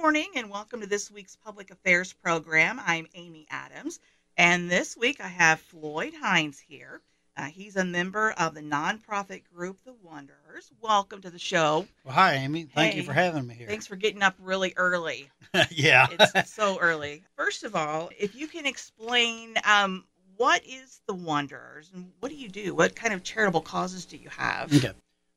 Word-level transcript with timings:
morning 0.00 0.28
and 0.36 0.48
welcome 0.48 0.80
to 0.80 0.86
this 0.86 1.10
week's 1.10 1.34
Public 1.34 1.72
Affairs 1.72 2.12
program. 2.12 2.80
I'm 2.86 3.08
Amy 3.16 3.48
Adams, 3.50 3.98
and 4.36 4.70
this 4.70 4.96
week 4.96 5.20
I 5.20 5.26
have 5.26 5.58
Floyd 5.58 6.12
Hines 6.14 6.60
here. 6.60 7.00
Uh, 7.36 7.46
he's 7.46 7.74
a 7.74 7.84
member 7.84 8.30
of 8.38 8.54
the 8.54 8.60
nonprofit 8.60 9.42
group 9.52 9.76
The 9.84 9.94
Wanderers. 10.04 10.70
Welcome 10.80 11.20
to 11.22 11.30
the 11.30 11.38
show. 11.38 11.84
Well, 12.04 12.14
hi, 12.14 12.34
Amy. 12.34 12.68
Thank 12.72 12.94
you 12.94 13.02
for 13.02 13.12
having 13.12 13.44
me 13.44 13.54
here. 13.54 13.66
Thanks 13.66 13.88
for 13.88 13.96
getting 13.96 14.22
up 14.22 14.36
really 14.38 14.72
early. 14.76 15.30
yeah. 15.70 16.06
It's 16.12 16.52
so 16.54 16.78
early. 16.78 17.24
First 17.36 17.64
of 17.64 17.74
all, 17.74 18.10
if 18.16 18.36
you 18.36 18.46
can 18.46 18.66
explain 18.66 19.56
um, 19.64 20.04
what 20.36 20.64
is 20.64 21.00
The 21.08 21.14
Wanderers 21.14 21.90
and 21.92 22.12
what 22.20 22.28
do 22.28 22.36
you 22.36 22.48
do? 22.48 22.72
What 22.72 22.94
kind 22.94 23.12
of 23.12 23.24
charitable 23.24 23.62
causes 23.62 24.04
do 24.04 24.16
you 24.16 24.28
have? 24.28 24.72
okay. 24.72 24.92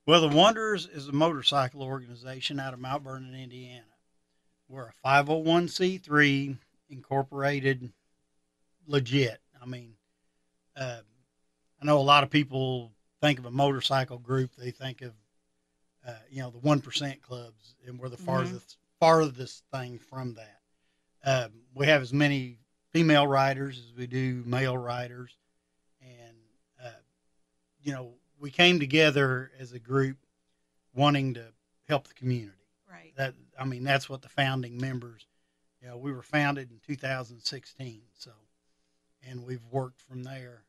Well, 0.05 0.21
the 0.21 0.35
Wanderers 0.35 0.87
is 0.87 1.07
a 1.07 1.13
motorcycle 1.13 1.81
organization 1.81 2.59
out 2.59 2.75
of 2.75 2.79
Mount 2.79 3.03
Vernon, 3.03 3.33
Indiana. 3.33 3.85
We're 4.71 4.87
a 4.87 4.93
501c3 5.05 6.55
incorporated, 6.89 7.91
legit. 8.87 9.41
I 9.61 9.65
mean, 9.65 9.95
uh, 10.77 11.01
I 11.81 11.85
know 11.85 11.97
a 11.97 11.99
lot 11.99 12.23
of 12.23 12.29
people 12.29 12.93
think 13.19 13.37
of 13.37 13.45
a 13.45 13.51
motorcycle 13.51 14.17
group. 14.17 14.55
They 14.55 14.71
think 14.71 15.01
of, 15.01 15.11
uh, 16.07 16.13
you 16.29 16.41
know, 16.41 16.51
the 16.51 16.59
one 16.59 16.79
percent 16.79 17.21
clubs, 17.21 17.75
and 17.85 17.99
we're 17.99 18.07
the 18.07 18.15
Mhm. 18.15 18.25
farthest 18.25 18.77
farthest 18.97 19.65
thing 19.73 19.99
from 19.99 20.35
that. 20.35 20.61
Um, 21.23 21.65
we 21.73 21.87
have 21.87 22.01
as 22.01 22.13
many 22.13 22.59
female 22.91 23.27
riders 23.27 23.77
as 23.77 23.93
we 23.93 24.07
do 24.07 24.41
male 24.45 24.77
riders, 24.77 25.35
and 25.99 26.37
uh, 26.81 26.91
you 27.81 27.91
know, 27.91 28.15
we 28.39 28.51
came 28.51 28.79
together 28.79 29.51
as 29.59 29.73
a 29.73 29.79
group 29.79 30.17
wanting 30.93 31.33
to 31.33 31.53
help 31.89 32.07
the 32.07 32.13
community. 32.13 32.57
Right. 32.89 33.13
That 33.17 33.35
I 33.61 33.65
mean, 33.65 33.83
that's 33.83 34.09
what 34.09 34.21
the 34.21 34.29
founding 34.29 34.77
members. 34.79 35.27
You 35.81 35.89
know, 35.89 35.97
we 35.97 36.11
were 36.11 36.23
founded 36.23 36.71
in 36.71 36.79
2016, 36.85 38.01
so, 38.17 38.31
and 39.27 39.45
we've 39.45 39.65
worked 39.71 40.01
from 40.01 40.23
there. 40.23 40.63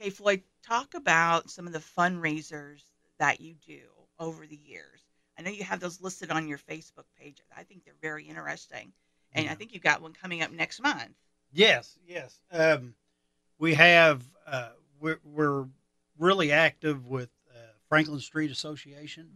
Okay, 0.00 0.10
Floyd, 0.10 0.42
talk 0.62 0.94
about 0.94 1.50
some 1.50 1.66
of 1.66 1.72
the 1.72 1.80
fundraisers 1.80 2.82
that 3.18 3.40
you 3.40 3.54
do 3.66 3.80
over 4.18 4.46
the 4.46 4.56
years. 4.56 5.00
I 5.38 5.42
know 5.42 5.50
you 5.50 5.64
have 5.64 5.80
those 5.80 6.00
listed 6.00 6.30
on 6.30 6.46
your 6.46 6.58
Facebook 6.58 7.06
page. 7.18 7.42
I 7.56 7.64
think 7.64 7.84
they're 7.84 7.94
very 8.00 8.24
interesting. 8.24 8.92
And 9.32 9.48
I 9.48 9.54
think 9.54 9.72
you've 9.72 9.82
got 9.82 10.02
one 10.02 10.12
coming 10.12 10.42
up 10.42 10.50
next 10.50 10.82
month. 10.82 11.14
Yes, 11.52 11.96
yes. 12.06 12.40
Um, 12.52 12.94
we 13.58 13.74
have. 13.74 14.22
Uh, 14.46 14.70
we're, 15.00 15.20
we're 15.24 15.66
really 16.18 16.52
active 16.52 17.06
with 17.06 17.30
uh, 17.50 17.58
Franklin 17.88 18.20
Street 18.20 18.50
Association. 18.50 19.30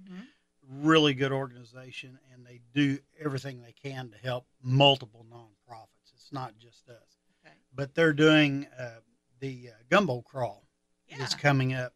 Really 0.70 1.14
good 1.14 1.32
organization, 1.32 2.18
and 2.32 2.44
they 2.46 2.60
do 2.74 2.98
everything 3.22 3.60
they 3.60 3.72
can 3.72 4.10
to 4.10 4.16
help 4.18 4.46
multiple 4.62 5.26
nonprofits. 5.30 6.12
It's 6.14 6.32
not 6.32 6.56
just 6.58 6.88
us, 6.88 6.96
Okay. 7.44 7.54
but 7.74 7.94
they're 7.94 8.12
doing 8.14 8.66
uh, 8.78 9.00
the 9.40 9.68
uh, 9.70 9.82
gumbo 9.90 10.22
crawl. 10.22 10.62
Yeah. 11.08 11.22
is 11.22 11.34
coming 11.34 11.74
up. 11.74 11.92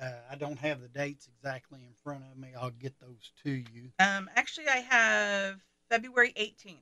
Uh, 0.00 0.10
I 0.30 0.36
don't 0.36 0.58
have 0.60 0.80
the 0.80 0.88
dates 0.88 1.28
exactly 1.28 1.80
in 1.80 1.92
front 2.02 2.24
of 2.32 2.38
me. 2.38 2.48
I'll 2.58 2.70
get 2.70 2.98
those 2.98 3.30
to 3.44 3.50
you. 3.50 3.90
Um, 3.98 4.30
actually, 4.36 4.68
I 4.68 4.78
have 4.78 5.60
February 5.90 6.32
18th 6.40 6.78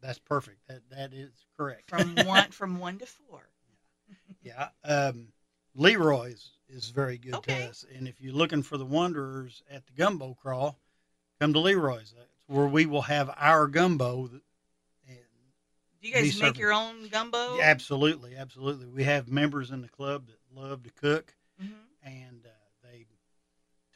That's 0.00 0.18
perfect. 0.18 0.66
That 0.66 0.80
that 0.90 1.12
is 1.14 1.30
correct. 1.56 1.88
from 1.90 2.14
one 2.26 2.50
from 2.50 2.80
one 2.80 2.98
to 2.98 3.06
four. 3.06 3.48
yeah. 4.42 4.68
Um, 4.82 5.28
Leroy's 5.76 6.50
is 6.68 6.88
very 6.88 7.18
good 7.18 7.34
Okay. 7.34 7.58
to 7.60 7.68
us, 7.68 7.84
and 7.94 8.08
if 8.08 8.20
you're 8.20 8.32
looking 8.32 8.62
for 8.62 8.76
the 8.76 8.84
Wanderers 8.86 9.62
at 9.70 9.86
the 9.86 9.92
Gumbo 9.92 10.34
Crawl, 10.34 10.78
come 11.40 11.52
to 11.52 11.60
Leroy's. 11.60 12.12
That's 12.16 12.30
where 12.48 12.66
we 12.66 12.86
will 12.86 13.02
have 13.02 13.32
our 13.36 13.66
gumbo. 13.68 14.26
that- 14.28 14.42
Do 16.00 16.08
you 16.08 16.12
guys 16.14 16.24
make 16.24 16.32
serving- 16.34 16.60
your 16.60 16.72
own 16.72 17.08
gumbo? 17.08 17.56
yeah, 17.56 17.64
absolutely, 17.64 18.36
absolutely. 18.36 18.86
We 18.86 19.04
have 19.04 19.28
members 19.28 19.70
in 19.70 19.80
the 19.82 19.88
club 19.88 20.26
that 20.28 20.38
love 20.50 20.82
to 20.84 20.90
cook, 20.90 21.34
hmm 21.58 21.72
and 22.02 22.46
uh, 22.46 22.50
they 22.82 23.06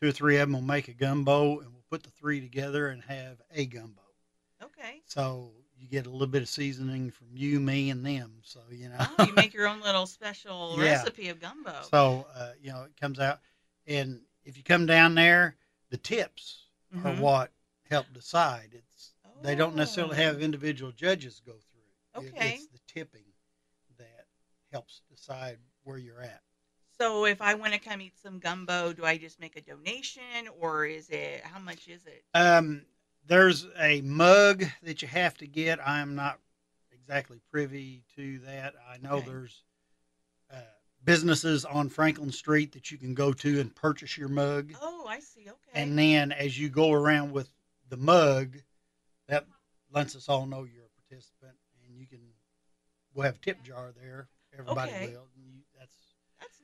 two 0.00 0.08
or 0.08 0.12
three 0.12 0.36
of 0.38 0.48
them 0.48 0.54
will 0.54 0.62
make 0.62 0.88
a 0.88 0.94
gumbo, 0.94 1.60
and 1.60 1.72
we'll 1.72 1.84
put 1.90 2.02
the 2.02 2.10
three 2.10 2.40
together 2.40 2.88
and 2.88 3.02
have 3.04 3.40
a 3.50 3.66
gumbo. 3.66 4.02
Okay. 4.62 5.02
So 5.06 5.52
you 5.80 5.88
get 5.88 6.06
a 6.06 6.10
little 6.10 6.26
bit 6.26 6.42
of 6.42 6.48
seasoning 6.48 7.10
from 7.10 7.28
you, 7.32 7.58
me, 7.58 7.90
and 7.90 8.04
them. 8.04 8.32
So 8.42 8.60
you 8.70 8.88
know. 8.88 8.96
Oh, 9.18 9.24
you 9.24 9.32
make 9.32 9.54
your 9.54 9.66
own 9.66 9.80
little 9.80 10.06
special 10.06 10.74
Yeah. 10.78 10.92
recipe 10.92 11.28
of 11.28 11.40
gumbo. 11.40 11.74
so 11.90 12.26
uh, 12.34 12.50
you 12.60 12.70
know 12.70 12.82
it 12.84 12.92
comes 13.00 13.18
out, 13.18 13.40
and 13.86 14.20
if 14.44 14.56
you 14.56 14.62
come 14.62 14.86
down 14.86 15.14
there, 15.14 15.56
the 15.90 15.96
tips 15.96 16.66
are 17.04 17.12
Mhm. 17.12 17.18
what 17.20 17.52
help 17.88 18.06
decide. 18.12 18.70
It's 18.72 19.14
they 19.42 19.54
don't 19.54 19.74
necessarily 19.74 20.14
Oh. 20.18 20.22
have 20.22 20.42
individual 20.42 20.92
judges 20.92 21.40
go 21.44 21.52
through. 21.52 22.22
It- 22.26 22.34
Okay. 22.34 22.54
it's 22.54 22.66
the 22.66 22.78
tipping 22.86 23.24
that 23.96 24.26
helps 24.70 25.00
decide 25.08 25.58
where 25.84 25.96
you're 25.98 26.20
at. 26.20 26.42
So 26.98 27.24
if 27.24 27.40
I 27.40 27.54
want 27.54 27.72
to 27.72 27.78
come 27.78 28.02
eat 28.02 28.18
some 28.22 28.38
gumbo, 28.38 28.92
do 28.92 29.04
I 29.06 29.16
just 29.16 29.40
make 29.40 29.56
a 29.56 29.62
donation 29.62 30.48
or 30.58 30.84
is 30.84 31.08
it 31.08 31.42
how 31.44 31.58
much 31.58 31.88
is 31.88 32.04
it? 32.06 32.24
Um, 32.34 32.84
there's 33.30 33.68
a 33.78 34.00
mug 34.00 34.64
that 34.82 35.02
you 35.02 35.08
have 35.08 35.38
to 35.38 35.46
get. 35.46 35.78
I'm 35.86 36.16
not 36.16 36.40
exactly 36.90 37.40
privy 37.48 38.02
to 38.16 38.40
that. 38.40 38.74
I 38.92 38.98
know 38.98 39.18
Okay. 39.18 39.26
there's 39.26 39.62
uh, 40.52 40.56
businesses 41.04 41.64
on 41.64 41.88
Franklin 41.88 42.32
Street 42.32 42.72
that 42.72 42.90
you 42.90 42.98
can 42.98 43.14
go 43.14 43.32
to 43.32 43.60
and 43.60 43.72
purchase 43.74 44.18
your 44.18 44.28
mug. 44.28 44.72
Oh, 44.82 45.06
I 45.08 45.20
see. 45.20 45.42
Okay. 45.42 45.54
And 45.74 45.96
then 45.96 46.32
as 46.32 46.58
you 46.58 46.68
go 46.68 46.90
around 46.90 47.30
with 47.30 47.48
the 47.88 47.96
mug, 47.96 48.56
that 49.28 49.46
lets 49.92 50.16
us 50.16 50.28
all 50.28 50.44
know 50.44 50.64
you're 50.64 50.86
a 50.86 51.08
participant, 51.08 51.56
and 51.86 51.96
you 51.96 52.08
can. 52.08 52.18
We'll 53.14 53.26
have 53.26 53.36
a 53.36 53.38
tip 53.38 53.62
jar 53.62 53.92
there. 54.00 54.28
Everybody 54.58 54.90
Okay. 54.90 55.06
will. 55.12 55.28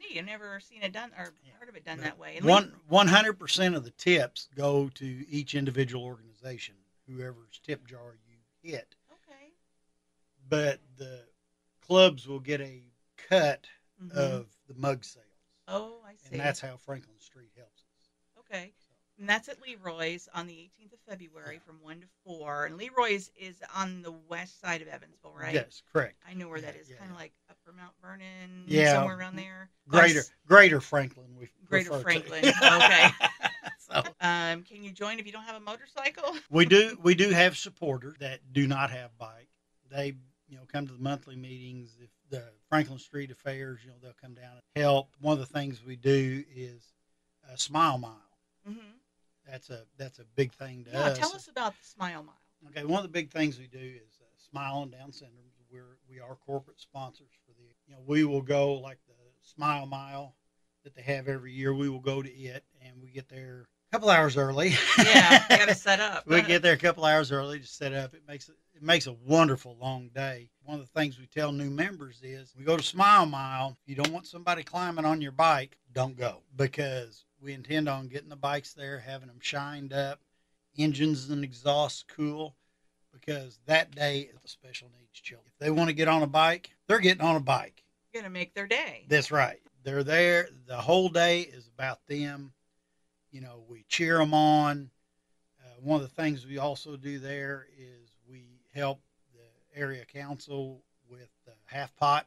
And 0.08 0.14
you, 0.16 0.22
that's 0.22 0.30
That's 0.30 0.30
neat. 0.30 0.32
I've 0.34 0.40
never 0.40 0.60
seen 0.60 0.82
it 0.82 0.92
done 0.92 1.12
or 1.18 1.32
Yeah. 1.44 1.52
heard 1.58 1.68
of 1.68 1.76
it 1.76 1.84
done 1.84 1.98
But 1.98 2.04
that 2.04 2.18
way. 2.18 2.36
And 2.36 2.46
one 2.46 2.80
one 2.88 3.08
hundred 3.08 3.34
percent 3.38 3.74
of 3.74 3.84
the 3.84 3.90
tips 3.92 4.48
go 4.54 4.88
to 4.90 5.06
each 5.30 5.54
individual 5.54 6.04
organization, 6.04 6.74
whoever's 7.06 7.58
tip 7.62 7.86
jar 7.86 8.16
you 8.28 8.36
hit. 8.62 8.94
Okay. 9.12 9.52
But 10.48 10.80
the 10.96 11.24
clubs 11.80 12.26
will 12.26 12.40
get 12.40 12.60
a 12.60 12.82
cut 13.16 13.66
Mhm. 14.02 14.12
of 14.12 14.46
the 14.68 14.74
mug 14.74 15.04
sales, 15.04 15.24
oh, 15.68 16.02
I 16.06 16.16
see. 16.16 16.28
and 16.32 16.40
that's 16.40 16.60
how 16.60 16.76
Franklin 16.76 17.18
Street 17.18 17.52
helps 17.56 17.82
us. 17.82 18.10
okay. 18.40 18.74
And 19.18 19.28
that's 19.28 19.48
at 19.48 19.56
Leroy's 19.62 20.28
on 20.34 20.46
the 20.46 20.52
18th 20.52 20.92
of 20.92 20.98
February 21.08 21.58
from 21.64 21.76
1 21.82 22.00
to 22.00 22.06
4. 22.24 22.66
And 22.66 22.76
Leroy's 22.76 23.30
is 23.40 23.56
on 23.74 24.02
the 24.02 24.12
west 24.28 24.60
side 24.60 24.82
of 24.82 24.88
Evansville, 24.88 25.32
right? 25.34 25.54
Yes, 25.54 25.82
correct. 25.90 26.16
I 26.28 26.34
know 26.34 26.48
where 26.48 26.60
that 26.60 26.76
is. 26.76 26.90
yeah, 26.90 26.96
Kind 26.96 27.10
of 27.10 27.16
yeah. 27.16 27.22
like 27.22 27.32
Upper 27.48 27.72
Mount 27.74 27.92
Vernon, 28.02 28.64
Yeah. 28.66 28.92
somewhere 28.92 29.16
around 29.18 29.36
there. 29.36 29.70
Greater 29.88 30.20
Us- 30.20 30.30
Greater 30.46 30.80
Franklin. 30.82 31.34
We 31.38 31.48
Greater. 31.64 31.98
Franklin. 32.00 32.44
Okay. 32.62 33.08
so 33.78 34.02
Um, 34.20 34.62
can 34.64 34.82
you 34.84 34.90
join 34.92 35.18
if 35.18 35.24
you 35.26 35.32
don't 35.32 35.44
have 35.44 35.56
a 35.56 35.60
motorcycle? 35.60 36.36
we 36.50 36.66
do 36.66 36.98
we 37.02 37.14
do 37.14 37.30
have 37.30 37.56
supporters 37.56 38.16
that 38.20 38.40
do 38.52 38.66
not 38.66 38.90
have 38.90 39.16
bike. 39.16 39.48
They 39.90 40.14
you 40.48 40.56
know 40.58 40.64
come 40.70 40.86
to 40.88 40.92
the 40.92 41.02
monthly 41.02 41.36
meetings. 41.36 41.96
If 42.02 42.10
the 42.28 42.44
Franklin 42.68 42.98
Street 42.98 43.30
affairs, 43.30 43.80
you 43.82 43.88
know 43.90 43.96
they'll 44.02 44.12
come 44.20 44.34
down 44.34 44.52
and 44.74 44.82
help. 44.82 45.14
One 45.20 45.32
of 45.32 45.38
the 45.38 45.46
things 45.46 45.82
we 45.82 45.96
do 45.96 46.44
is 46.54 46.82
a 47.50 47.56
smile 47.56 47.96
mile. 47.98 48.20
Mm-hmm. 48.68 48.80
That's 49.50 49.70
a 49.70 49.84
that's 49.96 50.18
a 50.18 50.24
big 50.34 50.52
thing 50.52 50.84
to 50.84 50.90
Yeah, 50.90 51.04
us. 51.04 51.18
tell 51.18 51.32
us 51.32 51.48
about 51.48 51.72
the 51.78 51.84
Smile 51.84 52.22
Mile. 52.22 52.70
Okay, 52.70 52.84
one 52.84 52.98
of 52.98 53.02
the 53.04 53.08
big 53.12 53.30
things 53.30 53.58
we 53.58 53.66
do 53.66 53.78
is 53.78 54.18
uh, 54.20 54.24
Smile 54.50 54.76
on 54.78 54.90
Down 54.90 55.12
syndrome. 55.12 55.44
We're 55.70 55.98
we 56.08 56.20
are 56.20 56.36
corporate 56.36 56.80
sponsors 56.80 57.30
for 57.44 57.52
the. 57.52 57.64
You 57.86 57.94
know, 57.94 58.02
we 58.06 58.24
will 58.24 58.42
go 58.42 58.74
like 58.74 58.98
the 59.06 59.14
Smile 59.42 59.86
Mile 59.86 60.34
that 60.84 60.94
they 60.94 61.02
have 61.02 61.28
every 61.28 61.52
year. 61.52 61.74
We 61.74 61.88
will 61.88 62.00
go 62.00 62.22
to 62.22 62.30
it, 62.30 62.64
and 62.84 63.00
we 63.02 63.10
get 63.10 63.28
there 63.28 63.68
a 63.90 63.94
couple 63.94 64.10
hours 64.10 64.36
early. 64.36 64.74
Yeah, 64.98 65.44
you 65.50 65.56
got 65.58 65.68
to 65.68 65.74
set 65.74 66.00
up. 66.00 66.24
we 66.26 66.42
get 66.42 66.62
there 66.62 66.74
a 66.74 66.78
couple 66.78 67.04
hours 67.04 67.30
early 67.30 67.60
to 67.60 67.66
set 67.66 67.92
up. 67.92 68.14
It 68.14 68.22
makes 68.26 68.48
it 68.48 68.56
it 68.74 68.82
makes 68.82 69.06
a 69.06 69.12
wonderful 69.12 69.76
long 69.80 70.10
day. 70.14 70.50
One 70.64 70.78
of 70.80 70.86
the 70.86 71.00
things 71.00 71.18
we 71.18 71.26
tell 71.26 71.52
new 71.52 71.70
members 71.70 72.20
is 72.22 72.54
we 72.56 72.64
go 72.64 72.76
to 72.76 72.82
Smile 72.82 73.26
Mile. 73.26 73.76
If 73.82 73.88
you 73.88 73.94
don't 73.96 74.12
want 74.12 74.26
somebody 74.26 74.62
climbing 74.62 75.04
on 75.04 75.20
your 75.20 75.32
bike, 75.32 75.76
don't 75.92 76.16
go 76.16 76.42
because 76.56 77.24
we 77.40 77.52
intend 77.52 77.88
on 77.88 78.08
getting 78.08 78.28
the 78.28 78.36
bikes 78.36 78.72
there, 78.72 78.98
having 78.98 79.28
them 79.28 79.40
shined 79.40 79.92
up, 79.92 80.20
engines 80.78 81.28
and 81.30 81.44
exhausts 81.44 82.04
cool. 82.08 82.56
Because 83.12 83.58
that 83.66 83.94
day 83.94 84.20
is 84.20 84.38
the 84.42 84.48
special 84.48 84.90
needs 84.98 85.18
children. 85.18 85.50
If 85.52 85.58
they 85.58 85.70
want 85.70 85.88
to 85.88 85.94
get 85.94 86.06
on 86.06 86.22
a 86.22 86.26
bike, 86.26 86.70
they're 86.86 87.00
getting 87.00 87.24
on 87.24 87.36
a 87.36 87.40
bike. 87.40 87.82
You're 88.12 88.22
gonna 88.22 88.30
make 88.32 88.54
their 88.54 88.66
day. 88.66 89.06
That's 89.08 89.30
right. 89.30 89.58
They're 89.84 90.04
there. 90.04 90.48
The 90.66 90.76
whole 90.76 91.08
day 91.08 91.40
is 91.40 91.66
about 91.66 92.06
them. 92.08 92.52
You 93.30 93.40
know, 93.40 93.64
we 93.68 93.84
cheer 93.88 94.18
them 94.18 94.34
on. 94.34 94.90
Uh, 95.64 95.80
one 95.80 96.00
of 96.00 96.08
the 96.08 96.14
things 96.14 96.46
we 96.46 96.58
also 96.58 96.96
do 96.96 97.18
there 97.18 97.66
is 97.78 98.10
we 98.28 98.60
help 98.74 99.00
the 99.32 99.80
area 99.80 100.04
council 100.04 100.82
with 101.08 101.30
the 101.46 101.52
half 101.64 101.96
pot. 101.96 102.26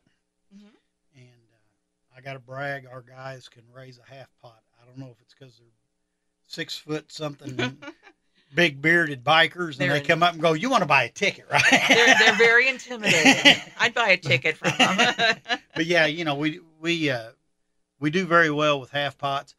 Mhm. 0.54 0.72
And 1.16 1.50
uh, 1.54 2.18
I 2.18 2.22
got 2.22 2.34
to 2.34 2.40
brag, 2.40 2.88
our 2.88 3.02
guys 3.02 3.48
can 3.48 3.64
raise 3.72 4.00
a 4.00 4.14
half 4.14 4.30
pot. 4.42 4.64
I 4.82 4.86
don't 4.86 4.98
know 4.98 5.10
if 5.12 5.22
it's 5.22 5.34
because 5.34 5.58
they're 5.58 5.68
six 6.48 6.76
foot 6.76 7.12
something 7.12 7.78
big 8.56 8.82
bearded 8.82 9.24
bikers, 9.24 9.80
and 9.80 9.90
They're 9.90 9.94
they 9.94 10.02
come 10.02 10.24
up 10.24 10.34
and 10.34 10.42
go, 10.42 10.54
"You 10.54 10.70
want 10.70 10.82
to 10.82 10.88
buy 10.88 11.04
a 11.04 11.10
ticket, 11.10 11.46
right?" 11.52 11.64
they're, 11.88 12.16
they're 12.20 12.36
very 12.38 12.68
intimidating. 12.68 13.62
I'd 13.80 13.94
buy 13.94 14.10
a 14.10 14.18
ticket 14.18 14.58
from 14.58 14.72
them. 14.78 15.38
but 15.76 15.86
yeah, 15.86 16.06
you 16.06 16.26
know, 16.26 16.36
we 16.36 16.60
we 16.80 17.10
uh, 17.10 17.30
we 18.00 18.10
do 18.10 18.26
very 18.26 18.52
well 18.52 18.80
with 18.80 18.92
half 18.92 19.18
pots. 19.18 19.56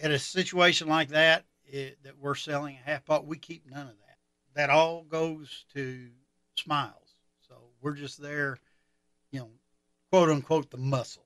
At 0.00 0.10
a 0.10 0.18
situation 0.18 0.88
like 0.88 1.10
that, 1.10 1.44
it, 1.64 1.98
that 2.02 2.18
we're 2.18 2.34
selling 2.34 2.76
a 2.76 2.90
half 2.90 3.04
pot, 3.04 3.24
we 3.24 3.38
keep 3.38 3.70
none 3.70 3.86
of 3.86 3.94
that. 3.98 4.18
That 4.54 4.70
all 4.70 5.04
goes 5.04 5.64
to 5.74 6.08
Smiles. 6.56 7.14
So 7.48 7.54
we're 7.80 7.94
just 7.94 8.20
there, 8.20 8.58
you 9.30 9.40
know, 9.40 9.50
quote 10.10 10.28
unquote, 10.28 10.70
the 10.70 10.76
muscle. 10.76 11.24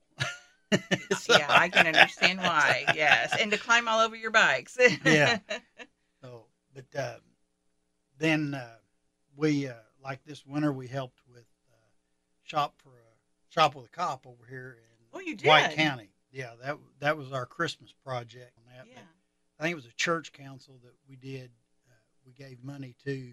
So- 1.18 1.36
yeah, 1.36 1.46
I 1.48 1.68
can 1.68 1.86
understand 1.86 2.38
why. 2.40 2.84
Yes, 2.94 3.34
and 3.40 3.50
to 3.52 3.58
climb 3.58 3.88
all 3.88 4.00
over 4.00 4.16
your 4.16 4.30
bikes. 4.30 4.78
Yeah. 5.04 5.38
So, 6.22 6.46
but 6.74 6.86
uh, 6.98 7.16
then 8.18 8.54
uh, 8.54 8.76
we, 9.36 9.68
uh, 9.68 9.74
like 10.02 10.24
this 10.24 10.44
winter, 10.46 10.72
we 10.72 10.86
helped 10.88 11.20
with 11.30 11.44
uh, 11.70 11.76
shop 12.42 12.74
for 12.82 12.88
a 12.90 13.52
shop 13.52 13.74
with 13.74 13.86
a 13.86 13.90
cop 13.90 14.26
over 14.26 14.44
here 14.48 14.78
in 14.78 15.06
Oh, 15.12 15.20
you 15.20 15.36
did. 15.36 15.46
White 15.48 15.72
County. 15.76 16.08
Yeah, 16.32 16.50
that 16.64 16.78
that 17.00 17.16
was 17.16 17.32
our 17.32 17.46
Christmas 17.46 17.92
project. 18.04 18.52
On 18.58 18.64
that. 18.74 18.86
Yeah. 18.88 18.98
But 19.56 19.62
I 19.62 19.62
think 19.64 19.72
it 19.72 19.76
was 19.76 19.86
a 19.86 19.94
church 19.94 20.32
council 20.32 20.80
that 20.82 20.94
we 21.08 21.16
did. 21.16 21.50
Uh, 21.88 21.94
we 22.26 22.32
gave 22.32 22.64
money 22.64 22.94
to 23.04 23.32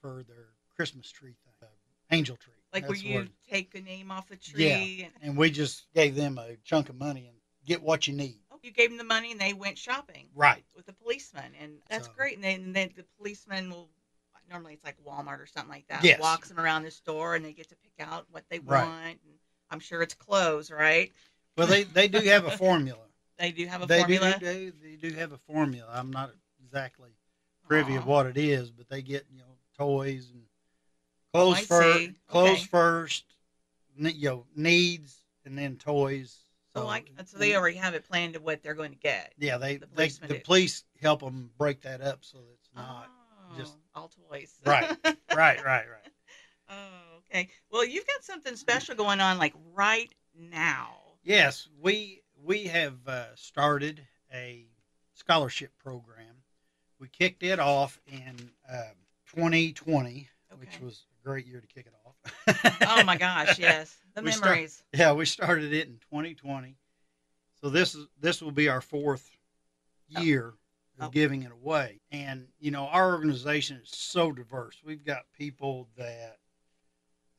for 0.00 0.22
their 0.28 0.48
Christmas 0.76 1.10
tree 1.10 1.34
thing, 1.44 1.54
uh, 1.62 1.66
angel 2.14 2.36
tree. 2.36 2.54
Like 2.76 2.88
where 2.88 2.96
That's 2.96 3.04
you 3.04 3.28
take 3.50 3.74
a 3.74 3.80
name 3.80 4.10
off 4.10 4.28
the 4.28 4.36
tree. 4.36 5.02
And, 5.04 5.12
and 5.30 5.36
we 5.36 5.50
just 5.50 5.86
gave 5.94 6.14
them 6.14 6.38
a 6.38 6.56
chunk 6.64 6.88
of 6.88 6.96
money 6.96 7.26
and 7.28 7.36
get 7.66 7.82
what 7.82 8.06
you 8.06 8.14
need. 8.14 8.38
oh, 8.52 8.58
you 8.62 8.70
gave 8.70 8.90
them 8.90 8.98
the 8.98 9.04
money 9.04 9.32
and 9.32 9.40
they 9.40 9.52
went 9.52 9.78
shopping 9.78 10.28
Right. 10.34 10.64
with 10.74 10.86
the 10.86 10.92
policeman, 10.92 11.52
and 11.60 11.78
that's 11.88 12.06
So- 12.06 12.12
great. 12.16 12.34
And 12.36 12.44
then, 12.44 12.72
then 12.72 12.90
the 12.96 13.04
policeman 13.18 13.70
will. 13.70 13.88
Normally, 14.48 14.74
it's 14.74 14.84
like 14.84 14.94
Walmart 15.04 15.40
or 15.40 15.46
something 15.46 15.70
like 15.70 15.88
that. 15.88 16.04
Yes. 16.04 16.20
Walks 16.20 16.48
them 16.48 16.60
around 16.60 16.84
the 16.84 16.90
store, 16.92 17.34
and 17.34 17.44
they 17.44 17.52
get 17.52 17.68
to 17.70 17.74
pick 17.76 17.94
out 18.06 18.26
what 18.30 18.44
they 18.48 18.60
Right. 18.60 18.84
want. 18.86 19.18
And 19.24 19.38
I'm 19.70 19.80
sure 19.80 20.02
it's 20.02 20.14
clothes, 20.14 20.70
right? 20.70 21.12
Well, 21.56 21.66
they 21.66 21.82
they 21.82 22.06
do 22.06 22.20
have 22.20 22.44
a 22.46 22.56
formula. 22.56 23.00
They 23.38 23.50
do 23.52 23.66
have 23.66 23.82
a 23.82 23.86
they 23.86 23.98
formula. 23.98 24.36
do, 24.38 24.70
do 24.70 24.72
they 24.80 24.96
do 24.96 25.14
have 25.16 25.32
a 25.32 25.36
formula. 25.38 25.90
I'm 25.92 26.10
not 26.10 26.30
exactly 26.64 27.10
privy 27.68 27.96
of 27.96 28.04
Aw. 28.04 28.06
what 28.10 28.26
it 28.26 28.38
is, 28.38 28.70
but 28.70 28.88
they 28.88 29.02
get 29.02 29.26
you 29.30 29.38
know 29.38 29.58
toys 29.76 30.30
and 30.32 30.42
clothes 31.36 31.58
Oh, 31.60 31.64
first. 31.64 32.10
Clothes 32.28 32.58
Okay. 32.58 32.66
first, 32.66 33.24
you 33.98 34.28
know 34.28 34.46
needs, 34.54 35.22
and 35.44 35.56
then 35.56 35.76
toys. 35.76 36.38
So, 36.74 36.84
like, 36.84 37.10
so 37.24 37.38
they 37.38 37.56
already 37.56 37.76
have 37.78 37.94
it 37.94 38.04
planned 38.04 38.34
to 38.34 38.40
what 38.40 38.62
they're 38.62 38.74
going 38.74 38.90
to 38.90 38.98
get. 38.98 39.32
yeah 39.38 39.56
they 39.56 39.76
the 39.76 39.86
they 39.94 40.08
the 40.08 40.40
police 40.40 40.84
help 41.00 41.20
them 41.20 41.50
break 41.56 41.80
that 41.82 42.02
up 42.02 42.18
so 42.22 42.38
it's 42.52 42.68
not 42.74 43.08
oh, 43.50 43.58
just- 43.58 43.76
all 43.94 44.10
toys. 44.30 44.54
Right. 44.64 44.96
right 45.04 45.16
right 45.34 45.64
right. 45.64 45.86
oh, 46.68 46.74
okay. 47.18 47.48
Well, 47.70 47.84
you've 47.84 48.06
got 48.06 48.22
something 48.22 48.56
special 48.56 48.94
going 48.94 49.20
on, 49.20 49.38
like 49.38 49.54
right 49.74 50.12
now. 50.38 50.96
Yes, 51.22 51.68
we 51.80 52.22
we 52.44 52.64
have 52.64 52.96
uh, 53.06 53.34
started 53.34 54.06
a 54.32 54.66
scholarship 55.14 55.72
program. 55.82 56.42
We 56.98 57.08
kicked 57.08 57.42
it 57.42 57.58
off 57.58 58.00
in 58.06 58.50
uh, 58.70 58.92
2020, 59.34 60.28
which 60.58 60.80
was 60.80 61.04
great 61.26 61.46
year 61.46 61.60
to 61.60 61.66
kick 61.66 61.86
it 61.86 61.92
off. 62.06 62.78
Oh 62.98 63.02
my 63.04 63.16
gosh, 63.26 63.58
yes, 63.58 63.96
the 64.14 64.22
We 64.22 64.30
start- 64.30 64.50
memories. 64.52 64.82
Yeah, 64.94 65.12
we 65.12 65.26
started 65.26 65.72
it 65.72 65.88
in 65.88 65.94
2020. 66.10 66.76
So 67.60 67.68
this 67.68 67.94
is 67.96 68.06
this 68.20 68.40
will 68.40 68.52
be 68.52 68.68
our 68.68 68.80
fourth 68.80 69.28
Oh. 70.14 70.20
year 70.22 70.54
of 71.00 71.08
Oh. 71.08 71.10
giving 71.10 71.42
it 71.42 71.50
away. 71.50 72.00
And 72.12 72.46
you 72.60 72.70
know, 72.70 72.86
our 72.86 73.12
organization 73.12 73.78
is 73.82 73.90
so 73.90 74.30
diverse. 74.30 74.80
We've 74.84 75.04
got 75.04 75.24
people 75.36 75.88
that 75.96 76.38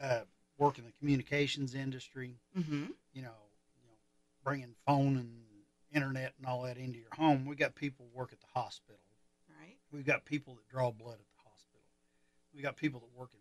uh, 0.02 0.22
work 0.58 0.78
in 0.78 0.84
the 0.86 0.92
communications 0.92 1.74
industry. 1.74 2.36
Mm-hmm. 2.58 2.88
You 3.14 3.22
know, 3.22 3.38
you 3.80 3.86
know, 3.86 3.96
bringing 4.44 4.76
phone 4.86 5.16
and 5.18 5.32
internet 5.94 6.34
and 6.38 6.46
all 6.46 6.64
that 6.64 6.76
into 6.78 7.00
your 7.00 7.14
home. 7.16 7.46
We 7.46 7.56
got 7.56 7.74
people 7.74 8.08
work 8.14 8.34
at 8.34 8.42
the 8.42 8.48
hospital. 8.54 9.00
Right. 9.62 9.78
We've 9.94 10.06
got 10.06 10.26
people 10.26 10.56
that 10.56 10.68
draw 10.70 10.92
blood 10.92 11.14
at 11.14 11.20
the 11.30 11.50
hospital. 11.50 11.86
We've 12.54 12.64
got 12.64 12.76
people 12.76 13.00
that 13.00 13.18
work 13.18 13.30
in. 13.34 13.40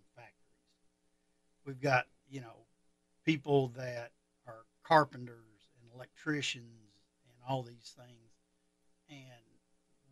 We've 1.66 1.80
got, 1.80 2.06
you 2.30 2.40
know, 2.40 2.66
people 3.24 3.68
that 3.76 4.12
are 4.46 4.64
carpenters 4.84 5.68
and 5.82 5.90
electricians 5.94 6.64
and 7.24 7.34
all 7.48 7.62
these 7.62 7.94
things. 7.96 8.30
And 9.10 9.18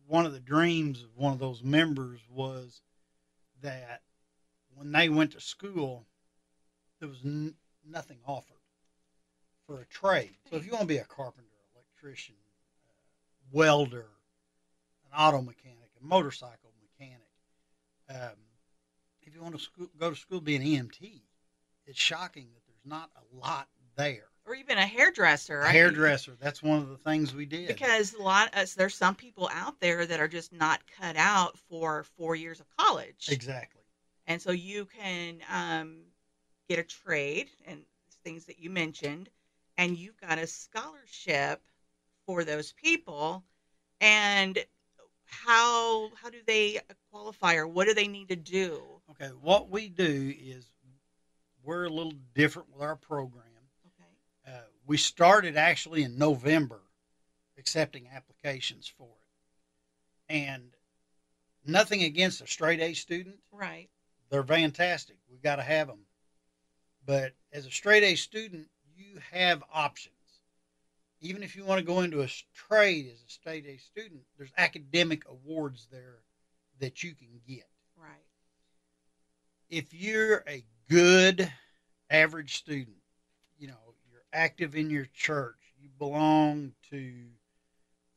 one 0.05 0.25
of 0.25 0.33
the 0.33 0.39
dreams 0.39 1.01
of 1.01 1.15
one 1.15 1.33
of 1.33 1.39
those 1.39 1.63
members 1.63 2.19
was 2.29 2.81
that 3.61 4.01
when 4.75 4.91
they 4.91 5.07
went 5.07 5.31
to 5.31 5.41
school, 5.41 6.05
there 6.99 7.09
was 7.09 7.21
n- 7.23 7.55
nothing 7.89 8.17
offered 8.27 8.55
for 9.65 9.79
a 9.79 9.85
trade. 9.85 10.35
So 10.49 10.57
if 10.57 10.65
you 10.65 10.71
want 10.71 10.81
to 10.81 10.87
be 10.87 10.97
a 10.97 11.05
carpenter, 11.05 11.49
electrician, 11.73 12.35
uh, 12.87 12.91
welder, 13.51 14.07
an 15.05 15.17
auto 15.17 15.41
mechanic, 15.41 15.89
a 16.01 16.05
motorcycle 16.05 16.71
mechanic. 16.81 17.21
Um, 18.09 18.37
if 19.21 19.33
you 19.33 19.41
want 19.41 19.55
to 19.55 19.61
school, 19.61 19.87
go 19.99 20.09
to 20.11 20.15
school 20.15 20.39
to 20.39 20.45
be 20.45 20.55
an 20.55 20.61
EMT, 20.61 21.21
it's 21.85 21.99
shocking 21.99 22.47
that 22.53 22.61
there's 22.67 22.85
not 22.85 23.09
a 23.15 23.37
lot 23.37 23.67
there. 23.95 24.25
Or 24.45 24.53
even 24.53 24.77
a 24.77 24.85
hairdresser. 24.85 25.61
A 25.61 25.63
right? 25.63 25.71
hairdresser, 25.71 26.35
that's 26.39 26.61
one 26.61 26.77
of 26.77 26.89
the 26.89 26.97
things 26.97 27.33
we 27.33 27.45
did. 27.45 27.67
Because 27.67 28.13
a 28.13 28.21
lot, 28.21 28.49
uh, 28.53 28.65
there's 28.77 28.95
some 28.95 29.15
people 29.15 29.49
out 29.53 29.79
there 29.79 30.05
that 30.05 30.19
are 30.19 30.27
just 30.27 30.53
not 30.53 30.81
cut 30.99 31.15
out 31.17 31.57
for 31.57 32.03
four 32.17 32.35
years 32.35 32.59
of 32.59 32.67
college. 32.77 33.27
exactly. 33.31 33.81
And 34.27 34.41
so 34.41 34.51
you 34.51 34.85
can 34.85 35.37
um, 35.51 35.97
get 36.67 36.79
a 36.79 36.83
trade 36.83 37.49
and 37.65 37.81
things 38.23 38.45
that 38.45 38.59
you 38.59 38.69
mentioned, 38.69 39.29
and 39.77 39.97
you've 39.97 40.19
got 40.19 40.39
a 40.39 40.47
scholarship 40.47 41.61
for 42.25 42.43
those 42.43 42.71
people. 42.73 43.43
And 44.01 44.57
how 45.25 46.09
how 46.21 46.29
do 46.29 46.39
they 46.45 46.79
qualify, 47.11 47.55
or 47.55 47.67
what 47.67 47.87
do 47.87 47.93
they 47.93 48.07
need 48.07 48.29
to 48.29 48.35
do? 48.35 48.81
Okay, 49.11 49.31
what 49.41 49.69
we 49.69 49.89
do 49.89 50.33
is 50.39 50.71
we're 51.65 51.85
a 51.85 51.89
little 51.89 52.13
different 52.33 52.71
with 52.71 52.81
our 52.81 52.95
program. 52.95 53.43
Okay. 53.87 54.55
Uh, 54.55 54.61
we 54.85 54.97
started 54.97 55.57
actually 55.57 56.03
in 56.03 56.17
November 56.17 56.81
accepting 57.57 58.07
applications 58.13 58.87
for 58.87 59.07
it. 59.07 60.33
And 60.33 60.63
nothing 61.65 62.03
against 62.03 62.41
a 62.41 62.47
straight 62.47 62.79
A 62.79 62.93
student. 62.93 63.37
Right. 63.51 63.89
they're 64.29 64.43
fantastic. 64.43 65.17
We've 65.29 65.41
got 65.41 65.57
to 65.57 65.63
have 65.63 65.87
them. 65.87 66.05
But 67.05 67.33
as 67.51 67.65
a 67.65 67.71
straight 67.71 68.03
A 68.03 68.15
student, 68.15 68.67
you 68.95 69.19
have 69.31 69.63
options. 69.73 70.13
Even 71.21 71.43
if 71.43 71.55
you 71.55 71.63
want 71.63 71.79
to 71.79 71.85
go 71.85 72.01
into 72.01 72.21
a 72.21 72.29
trade 72.53 73.07
as 73.11 73.21
a 73.21 73.29
straight 73.29 73.65
A 73.65 73.77
student, 73.77 74.21
there's 74.37 74.51
academic 74.57 75.23
awards 75.27 75.87
there 75.91 76.19
that 76.79 77.03
you 77.03 77.15
can 77.15 77.39
get. 77.47 77.67
Right. 77.97 78.11
If 79.69 79.93
you're 79.93 80.43
a 80.47 80.63
good 80.89 81.51
average 82.09 82.57
student, 82.57 82.97
you 83.57 83.67
know, 83.67 83.93
you're 84.11 84.23
active 84.33 84.75
in 84.75 84.89
your 84.89 85.07
church, 85.13 85.55
you 85.79 85.89
belong 85.97 86.73
to 86.89 87.13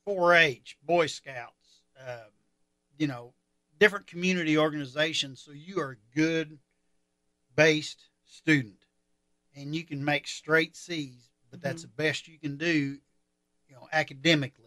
4-H, 0.07 0.77
Boy 0.85 1.07
Scouts, 1.07 1.83
um, 2.07 2.31
you 2.97 3.07
know, 3.07 3.33
different 3.79 4.07
community 4.07 4.59
organizations. 4.59 5.41
So 5.41 5.53
you 5.53 5.81
are 5.81 5.93
a 5.93 6.17
good 6.17 6.59
based 7.57 8.05
student, 8.25 8.85
and 9.57 9.75
you 9.75 9.85
can 9.85 10.05
make 10.05 10.27
straight 10.27 10.77
C's, 10.77 11.31
but 11.51 11.61
that's 11.61 11.83
the 11.83 11.89
best 11.89 12.29
you 12.29 12.39
can 12.39 12.57
do, 12.57 12.99
you 13.69 13.75
know, 13.75 13.89
academically. 13.93 14.65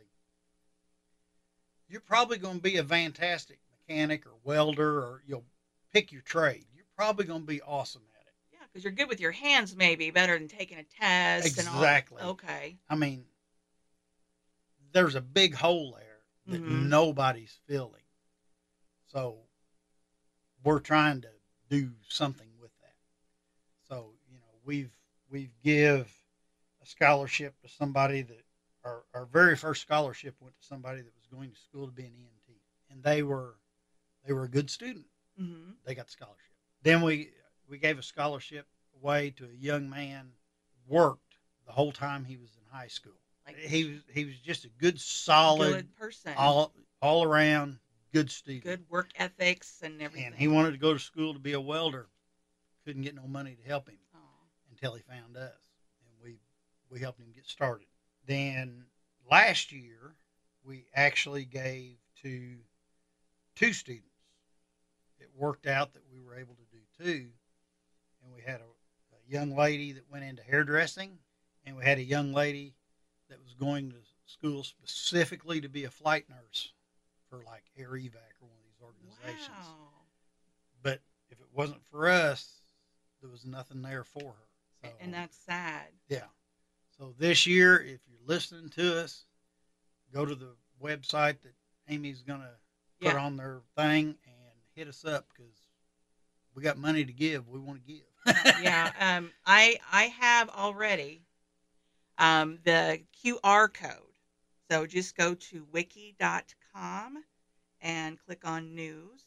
You're 1.90 2.02
probably 2.02 2.38
going 2.38 2.58
to 2.58 2.64
be 2.64 2.78
a 2.78 2.84
fantastic 2.84 3.60
mechanic 3.88 4.26
or 4.26 4.34
welder, 4.44 5.00
or 5.00 5.22
you'll 5.28 5.46
pick 5.94 6.12
your 6.12 6.22
trade. 6.22 6.66
Probably 7.02 7.26
going 7.26 7.42
to 7.42 7.48
be 7.48 7.64
awesome 7.64 8.04
at 8.16 8.28
it. 8.28 8.34
Yeah, 8.54 8.60
because 8.72 8.84
you're 8.84 8.94
good 8.94 9.10
with 9.10 9.20
your 9.20 9.32
hands, 9.32 9.76
maybe 9.76 10.12
better 10.12 10.38
than 10.38 10.48
taking 10.48 10.78
a 10.78 10.84
test. 10.84 11.48
Exactly. 11.48 12.18
And 12.20 12.28
all. 12.28 12.34
Okay. 12.34 12.78
I 12.88 12.94
mean, 12.94 13.26
there's 14.94 15.16
a 15.16 15.22
big 15.22 15.56
hole 15.56 15.98
there 15.98 16.20
that 16.46 16.64
Mhm. 16.64 16.90
nobody's 16.90 17.58
filling. 17.66 18.04
So 19.08 19.40
we're 20.64 20.80
trying 20.80 21.22
to 21.22 21.32
do 21.70 21.92
something 22.08 22.56
with 22.60 22.70
that. 22.82 22.94
So, 23.88 24.14
you 24.30 24.38
know, 24.38 24.60
we've 24.64 24.96
we've 25.28 25.60
give 25.64 26.16
a 26.84 26.86
scholarship 26.86 27.60
to 27.62 27.68
somebody 27.68 28.22
that 28.22 28.46
our, 28.84 29.06
our 29.16 29.26
very 29.26 29.56
first 29.56 29.82
scholarship 29.82 30.36
went 30.40 30.56
to 30.60 30.64
somebody 30.64 31.02
that 31.02 31.16
was 31.16 31.26
going 31.26 31.50
to 31.50 31.60
school 31.60 31.88
to 31.88 31.92
be 31.92 32.06
an 32.06 32.14
EMT. 32.14 32.62
And 32.92 33.02
they 33.02 33.24
were 33.24 33.56
they 34.24 34.34
were 34.34 34.44
a 34.44 34.50
good 34.50 34.70
student. 34.70 35.08
Mm-hmm. 35.40 35.72
They 35.84 35.96
got 35.96 36.06
the 36.06 36.12
scholarship. 36.12 36.51
Then 36.84 37.02
we 37.02 37.30
we 37.70 37.78
gave 37.78 38.00
a 38.00 38.04
scholarship 38.04 38.68
away 39.02 39.32
to 39.38 39.46
a 39.46 39.54
young 39.54 39.90
man 39.90 40.32
worked 40.88 41.38
the 41.66 41.72
whole 41.72 41.92
time 41.92 42.26
he 42.26 42.38
was 42.38 42.50
in 42.58 42.78
high 42.78 42.88
school. 42.88 43.14
Like 43.48 43.58
He 43.58 43.86
was 43.86 44.02
he 44.14 44.26
was 44.26 44.40
just 44.40 44.66
a 44.66 44.70
good, 44.80 45.00
solid, 45.00 45.72
good 45.74 45.96
person. 45.96 46.34
all 46.38 46.74
all 47.02 47.24
around 47.24 47.80
good 48.14 48.30
student. 48.30 48.64
Good 48.64 48.90
work 48.90 49.10
ethics 49.16 49.82
and 49.84 50.02
everything. 50.02 50.28
and 50.28 50.36
he 50.36 50.48
wanted 50.48 50.72
to 50.72 50.78
go 50.78 50.94
to 50.94 51.00
school 51.00 51.34
to 51.34 51.40
be 51.40 51.54
a 51.54 51.62
welder. 51.62 52.08
Couldn't 52.86 53.04
get 53.04 53.16
no 53.16 53.28
money 53.28 53.56
to 53.56 53.68
help 53.68 53.88
him 53.88 53.98
Aw. 54.16 54.18
until 54.72 54.96
he 54.96 55.02
found 55.04 55.38
us, 55.38 55.54
and 56.04 56.24
we 56.24 56.40
we 56.90 57.00
helped 57.00 57.20
him 57.20 57.32
get 57.34 57.46
started. 57.46 57.88
Then 58.26 58.86
last 59.30 59.72
year, 59.72 60.16
we 60.64 60.86
actually 60.96 61.46
gave 61.46 61.98
to 62.24 62.58
two 63.56 63.74
students. 63.74 64.08
It 65.20 65.30
worked 65.36 65.68
out 65.68 65.94
that 65.94 66.04
we 66.12 66.20
were 66.20 66.36
able 66.36 66.56
to 66.56 66.71
two, 67.04 67.28
and 68.24 68.34
we 68.34 68.42
had 68.42 68.62
a, 68.62 68.64
a 69.16 69.20
young 69.32 69.56
lady 69.56 69.92
that 69.94 70.10
went 70.12 70.24
into 70.24 70.44
hairdressing, 70.44 71.18
and 71.66 71.76
we 71.76 71.84
had 71.84 71.98
a 71.98 72.04
young 72.04 72.34
lady 72.34 72.74
that 73.30 73.42
was 73.42 73.54
going 73.54 73.90
to 73.92 73.98
school 74.26 74.64
specifically 74.64 75.62
to 75.62 75.70
be 75.70 75.84
a 75.86 75.90
flight 75.90 76.26
nurse 76.30 76.74
for 77.30 77.40
like 77.46 77.64
Air 77.78 77.90
Evac 77.92 78.36
or 78.42 78.48
one 78.48 78.58
of 78.58 78.66
these 78.66 78.82
organizations. 78.84 79.58
Wow. 79.58 79.88
But 80.84 81.02
if 81.30 81.40
it 81.40 81.48
wasn't 81.54 81.84
for 81.90 82.08
us, 82.10 82.62
there 83.22 83.30
was 83.30 83.46
nothing 83.46 83.82
there 83.82 84.04
for 84.04 84.22
her. 84.34 84.48
So, 84.84 84.90
And 85.00 85.14
that's 85.14 85.38
sad. 85.38 85.88
yeah. 86.10 86.26
So 86.98 87.14
this 87.18 87.46
year, 87.48 87.78
if 87.80 88.00
you're 88.08 88.26
listening 88.26 88.70
to 88.72 89.02
us, 89.04 89.26
go 90.14 90.26
to 90.26 90.36
the 90.36 90.56
website 90.82 91.42
that 91.42 91.54
Amy's 91.88 92.22
gonna 92.22 92.56
put 93.00 93.14
Yeah. 93.14 93.18
on 93.24 93.38
their 93.38 93.62
thing 93.76 94.18
and 94.26 94.62
hit 94.76 94.88
us 94.88 95.06
up 95.06 95.28
because 95.30 95.61
we 96.56 96.64
got 96.64 96.78
money 96.78 97.06
to 97.06 97.14
give. 97.14 97.48
We 97.48 97.60
want 97.60 97.86
to 97.86 97.94
give. 97.94 98.04
yeah, 98.62 98.92
um, 99.00 99.32
I 99.46 99.78
I 99.92 100.04
have 100.04 100.50
already 100.50 101.24
um, 102.18 102.60
the 102.64 103.02
QR 103.24 103.74
code. 103.74 103.92
So 104.70 104.86
just 104.86 105.18
go 105.18 105.34
to 105.34 105.66
wiky.com 105.74 107.24
and 107.82 108.18
click 108.26 108.42
on 108.46 108.76
news, 108.76 109.26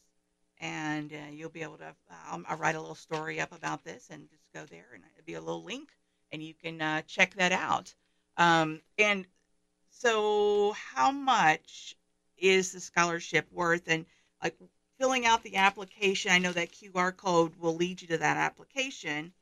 and 0.59 1.11
uh, 1.13 1.31
you'll 1.31 1.49
be 1.49 1.61
able 1.61 1.77
to. 1.77 1.95
I'll, 2.27 2.41
I'll 2.47 2.57
write 2.57 2.75
a 2.75 2.79
little 2.79 2.95
story 2.95 3.39
up 3.39 3.53
about 3.55 3.83
this, 3.83 4.07
and 4.09 4.29
just 4.29 4.51
go 4.53 4.65
there, 4.65 4.87
and 4.93 5.03
it'll 5.13 5.25
be 5.25 5.35
a 5.35 5.41
little 5.41 5.63
link, 5.63 5.89
and 6.31 6.41
you 6.41 6.53
can 6.53 6.81
uh, 6.81 7.01
check 7.03 7.35
that 7.35 7.51
out. 7.51 7.93
Um, 8.37 8.81
and 8.97 9.27
so, 9.91 10.73
how 10.73 11.11
much 11.11 11.95
is 12.37 12.71
the 12.71 12.79
scholarship 12.79 13.45
worth? 13.51 13.83
And 13.87 14.05
like 14.41 14.55
filling 14.99 15.25
out 15.25 15.43
the 15.43 15.57
application, 15.57 16.31
I 16.31 16.39
know 16.39 16.51
that 16.53 16.71
QR 16.71 17.15
code 17.15 17.55
will 17.57 17.75
lead 17.75 18.01
you 18.01 18.07
to 18.09 18.17
that 18.17 18.37
application, 18.37 19.33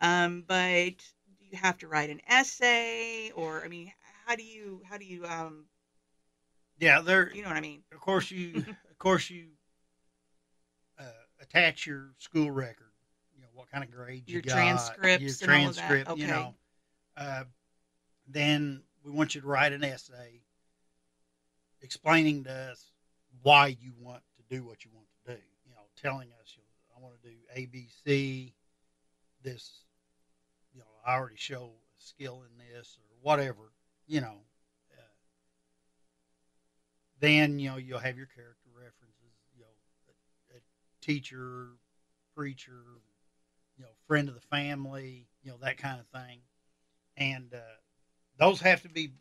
um, 0.00 0.44
but 0.46 0.96
do 1.38 1.44
you 1.50 1.56
have 1.56 1.78
to 1.78 1.88
write 1.88 2.10
an 2.10 2.20
essay, 2.26 3.30
or 3.34 3.62
I 3.64 3.68
mean, 3.68 3.92
how 4.26 4.36
do 4.36 4.42
you 4.42 4.82
how 4.88 4.96
do 4.96 5.04
you 5.04 5.26
um, 5.26 5.66
yeah, 6.80 7.02
there. 7.02 7.30
you 7.34 7.42
know 7.42 7.48
what 7.48 7.58
I 7.58 7.60
mean? 7.60 7.82
Of 7.92 8.00
course 8.00 8.30
you. 8.30 8.56
of 8.90 8.98
course 8.98 9.30
you. 9.30 9.48
Uh, 10.98 11.04
attach 11.40 11.86
your 11.86 12.10
school 12.18 12.50
record. 12.50 12.92
You 13.34 13.42
know 13.42 13.48
what 13.54 13.70
kind 13.70 13.84
of 13.84 13.90
grades 13.90 14.28
Your 14.28 14.36
you 14.36 14.42
got. 14.42 14.54
transcripts 14.54 15.40
Your 15.42 15.50
and 15.50 15.62
all 15.62 15.70
of 15.70 15.76
that, 15.76 15.88
transcript. 15.88 16.18
You 16.18 16.24
okay. 16.26 16.34
know. 16.34 16.54
Uh, 17.16 17.44
then 18.26 18.82
we 19.04 19.10
want 19.10 19.34
you 19.34 19.40
to 19.42 19.46
write 19.46 19.72
an 19.72 19.84
essay 19.84 20.40
explaining 21.82 22.44
to 22.44 22.52
us 22.52 22.90
why 23.42 23.68
you 23.80 23.92
want 23.98 24.22
do 24.50 24.64
what 24.64 24.84
you 24.84 24.90
want 24.92 25.06
to 25.26 25.34
do. 25.34 25.40
You 25.64 25.70
know, 25.72 25.82
telling 26.00 26.28
us, 26.42 26.56
you 26.56 26.62
know, 26.62 26.96
I 26.98 27.02
want 27.02 27.14
to 27.22 27.28
do 27.28 27.36
A, 27.54 27.66
B, 27.66 27.88
C. 28.04 28.52
This, 29.42 29.84
you 30.74 30.80
know, 30.80 30.86
I 31.06 31.14
already 31.14 31.36
show 31.36 31.70
skill 31.98 32.42
in 32.42 32.58
this 32.58 32.98
or 32.98 33.16
whatever. 33.22 33.72
You 34.06 34.20
know. 34.20 34.40
Uh, 34.92 35.02
then 37.20 37.58
you 37.58 37.70
know 37.70 37.76
you'll 37.76 37.98
have 38.00 38.16
your 38.16 38.26
character 38.26 38.68
references. 38.74 39.34
You 39.54 39.62
know, 39.62 40.54
a, 40.54 40.56
a 40.56 40.60
teacher, 41.00 41.68
preacher, 42.34 42.82
you 43.76 43.84
know, 43.84 43.90
friend 44.06 44.28
of 44.28 44.34
the 44.34 44.40
family. 44.40 45.28
You 45.42 45.52
know 45.52 45.58
that 45.62 45.78
kind 45.78 46.00
of 46.00 46.06
thing, 46.08 46.40
and 47.16 47.52
uh, 47.54 47.76
those 48.38 48.60
have 48.60 48.82
to 48.82 48.88
be. 48.88 49.12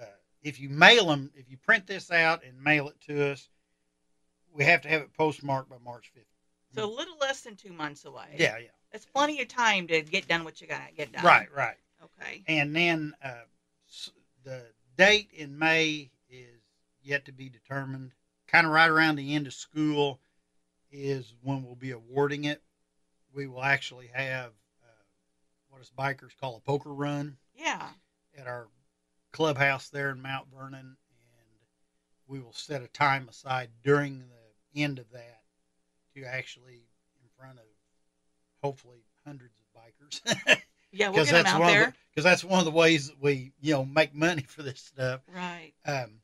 Uh, 0.00 0.06
if 0.42 0.58
you 0.58 0.68
mail 0.68 1.06
them, 1.06 1.30
if 1.36 1.50
you 1.50 1.56
print 1.56 1.86
this 1.86 2.10
out 2.10 2.42
and 2.44 2.60
mail 2.60 2.88
it 2.88 3.00
to 3.06 3.32
us, 3.32 3.48
we 4.54 4.64
have 4.64 4.82
to 4.82 4.88
have 4.88 5.02
it 5.02 5.12
postmarked 5.14 5.70
by 5.70 5.76
March 5.84 6.10
fifth. 6.14 6.24
So 6.74 6.84
a 6.84 6.90
little 6.90 7.16
less 7.20 7.42
than 7.42 7.56
two 7.56 7.72
months 7.72 8.04
away. 8.06 8.34
Yeah, 8.38 8.56
yeah, 8.58 8.68
it's 8.92 9.04
plenty 9.04 9.40
of 9.42 9.48
time 9.48 9.86
to 9.88 10.00
get 10.02 10.26
done 10.28 10.44
what 10.44 10.60
you 10.60 10.66
gotta 10.66 10.92
get 10.96 11.12
done. 11.12 11.24
right, 11.24 11.48
right. 11.54 11.76
Okay. 12.02 12.42
And 12.48 12.74
then 12.74 13.14
uh, 13.22 13.44
the 14.44 14.62
date 14.96 15.28
in 15.32 15.58
May 15.58 16.10
is 16.30 16.62
yet 17.02 17.26
to 17.26 17.32
be 17.32 17.48
determined. 17.48 18.12
Kind 18.48 18.66
of 18.66 18.72
right 18.72 18.88
around 18.90 19.16
the 19.16 19.34
end 19.34 19.46
of 19.46 19.54
school 19.54 20.20
is 20.90 21.34
when 21.42 21.62
we'll 21.62 21.74
be 21.74 21.92
awarding 21.92 22.44
it. 22.44 22.62
We 23.34 23.46
will 23.46 23.62
actually 23.62 24.08
have 24.12 24.50
uh, 24.82 25.02
what 25.68 25.80
us 25.80 25.90
bikers 25.96 26.36
call 26.38 26.56
a 26.56 26.60
poker 26.60 26.92
run 26.92 27.36
Yeah. 27.54 27.88
at 28.36 28.46
our 28.46 28.68
clubhouse 29.30 29.88
there 29.88 30.10
in 30.10 30.20
Mount 30.20 30.48
Vernon, 30.54 30.80
and 30.80 30.96
we 32.26 32.40
will 32.40 32.52
set 32.52 32.82
a 32.82 32.88
time 32.88 33.28
aside 33.28 33.70
during 33.82 34.18
the 34.18 34.41
end 34.74 34.98
of 34.98 35.10
that 35.12 35.40
to 36.14 36.24
actually 36.24 36.74
in 37.20 37.28
front 37.38 37.58
of 37.58 37.64
hopefully 38.62 39.04
hundreds 39.24 39.58
of 39.58 39.80
bikers. 39.80 40.58
Yeah, 40.92 41.08
we'll 41.08 41.24
because 41.24 41.30
get 41.30 41.44
them 41.46 41.62
out 41.62 41.66
there. 41.66 41.84
of 41.84 41.92
the 41.92 41.96
because 42.10 42.24
that's 42.24 42.44
one 42.44 42.58
of 42.58 42.66
the 42.66 42.70
ways 42.70 43.08
that 43.08 43.16
we 43.20 43.52
you 43.62 43.72
know 43.72 43.84
make 43.84 44.14
money 44.14 44.42
for 44.46 44.62
this 44.62 44.80
stuff. 44.80 45.22
Right. 45.34 45.72
Um, 45.86 46.20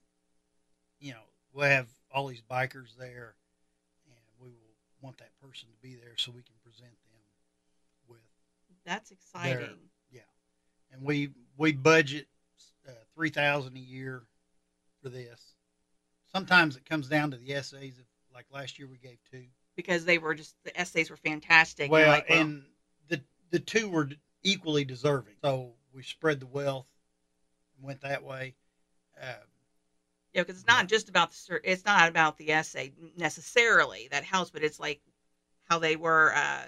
you 1.01 1.13
know, 1.13 1.23
we'll 1.55 1.71
have 1.71 1.89
all 2.13 2.27
these 2.27 2.43
bikers 2.51 2.95
there, 2.99 3.35
and 4.07 4.17
we 4.43 4.49
will 4.49 4.75
want 5.01 5.17
that 5.19 5.31
person 5.41 5.69
to 5.71 5.77
be 5.81 5.95
there 5.95 6.13
so 6.17 6.33
we 6.33 6.43
can 6.43 6.55
present 6.63 6.91
them 6.91 7.21
with. 8.09 8.21
That's 8.85 9.11
exciting. 9.11 9.79
Yeah. 10.13 10.21
And 10.93 11.03
we 11.03 11.31
we 11.57 11.73
budget 11.73 12.27
uh, 12.87 12.93
three 13.15 13.31
thousand 13.31 13.75
a 13.77 13.81
year 13.81 14.23
for 15.03 15.09
this. 15.09 15.55
Sometimes 16.31 16.77
it 16.77 16.85
comes 16.85 17.09
down 17.09 17.31
to 17.31 17.39
the 17.39 17.55
essays. 17.55 17.95
If, 17.99 18.05
like 18.39 18.47
last 18.53 18.79
year, 18.79 18.87
we 18.87 18.99
gave 18.99 19.19
two. 19.33 19.45
Because 19.75 20.05
they 20.05 20.19
were 20.19 20.35
just 20.35 20.55
the 20.65 20.81
essays 20.81 21.11
were 21.11 21.17
fantastic. 21.17 21.91
well, 21.91 22.07
like, 22.07 22.29
well, 22.29 22.41
and 22.41 22.63
the 23.09 23.21
the 23.51 23.59
two 23.59 23.89
were 23.89 24.09
equally 24.45 24.85
deserving. 24.85 25.35
So 25.43 25.73
we 25.93 26.03
spread 26.05 26.39
the 26.39 26.47
wealth 26.47 26.87
and 27.77 27.85
went 27.85 28.01
that 28.03 28.23
way. 28.23 28.55
Um, 29.21 29.27
Yeah, 30.35 30.43
because 30.43 30.57
it's 30.59 30.67
not 30.69 30.87
just 30.87 31.09
about 31.09 31.33
the 31.33 31.61
it's 31.65 31.85
not 31.85 32.09
about 32.09 32.39
the 32.39 32.53
essay 32.53 32.93
necessarily 33.17 34.07
that 34.13 34.23
helps, 34.23 34.51
but 34.51 34.63
it's 34.63 34.79
like 34.79 35.01
how 35.69 35.81
they 35.81 35.97
were 35.97 36.33
uh, 36.35 36.67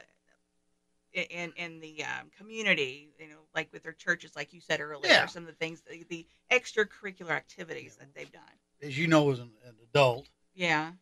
in 1.13 1.53
in 1.57 1.79
the 1.81 2.03
um, 2.05 2.31
community, 2.37 3.11
you 3.19 3.29
know, 3.29 3.47
like 3.55 3.69
with 3.73 3.83
their 3.85 3.93
churches, 3.93 4.35
like 4.35 4.53
you 4.53 4.61
said 4.61 4.81
earlier, 4.81 5.09
Yeah. 5.11 5.27
some 5.27 5.45
of 5.45 5.49
the 5.49 5.55
things, 5.55 5.83
the, 5.83 6.05
the 6.09 6.27
extracurricular 6.51 7.31
activities 7.31 7.97
Yeah. 7.99 8.05
that 8.05 8.15
they've 8.15 8.33
done. 8.33 8.43
as 8.83 8.99
you 8.99 9.07
know, 9.07 9.31
as 9.31 9.39
an, 9.39 9.51
an 9.65 9.77
adult, 9.83 10.29
Yeah, 10.55 10.93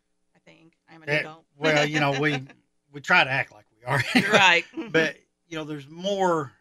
think 0.48 0.74
I'm 0.90 1.02
an 1.02 1.08
that- 1.08 1.20
adult. 1.20 1.44
well, 1.56 1.86
you 1.86 2.00
know, 2.00 2.20
we 2.20 2.42
we 2.92 3.00
try 3.00 3.24
to 3.24 3.30
act 3.30 3.52
like 3.52 3.66
we 3.76 3.84
are, 3.84 4.02
right, 4.32 4.64
but 4.90 5.16
you 5.48 5.56
know, 5.56 5.64
there's 5.64 5.88
more 5.88 6.52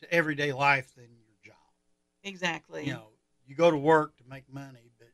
to 0.00 0.12
everyday 0.12 0.52
life 0.52 0.94
than 0.94 1.04
your 1.04 1.36
job. 1.44 1.56
exactly. 2.24 2.86
You 2.86 2.94
know, 2.94 3.08
you 3.46 3.54
go 3.54 3.70
to 3.70 3.76
work 3.76 4.16
to 4.18 4.24
make 4.28 4.44
money, 4.52 4.90
but 4.98 5.08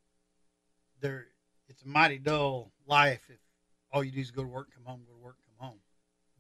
there, 1.00 1.26
it's 1.68 1.82
a 1.82 1.88
mighty 1.88 2.18
dull 2.18 2.72
life 2.86 3.22
if 3.28 3.38
all 3.92 4.04
you 4.04 4.12
do 4.12 4.20
is 4.20 4.30
go 4.30 4.42
to 4.42 4.48
work, 4.48 4.68
come 4.74 4.84
home, 4.84 5.02
go 5.06 5.12
to 5.12 5.18
work, 5.18 5.36
come 5.58 5.68
home. 5.68 5.78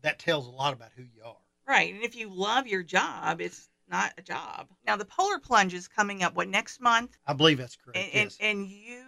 That 0.02 0.18
tells 0.18 0.46
a 0.46 0.50
lot 0.50 0.72
about 0.72 0.90
who 0.96 1.02
you 1.02 1.22
are. 1.24 1.36
Right. 1.66 1.92
And 1.92 2.02
if 2.02 2.16
you 2.16 2.30
love 2.30 2.66
your 2.66 2.82
job, 2.82 3.40
it's 3.40 3.68
not 3.90 4.12
a 4.16 4.22
job. 4.22 4.68
Now, 4.86 4.96
the 4.96 5.04
Polar 5.04 5.38
Plunge 5.38 5.74
is 5.74 5.88
coming 5.88 6.22
up, 6.22 6.34
what, 6.34 6.48
next 6.48 6.80
month? 6.80 7.16
I 7.26 7.32
believe 7.32 7.58
that's 7.58 7.76
correct. 7.76 7.98
And, 7.98 8.06
and, 8.14 8.24
yes. 8.24 8.38
and 8.40 8.68
you 8.68 9.04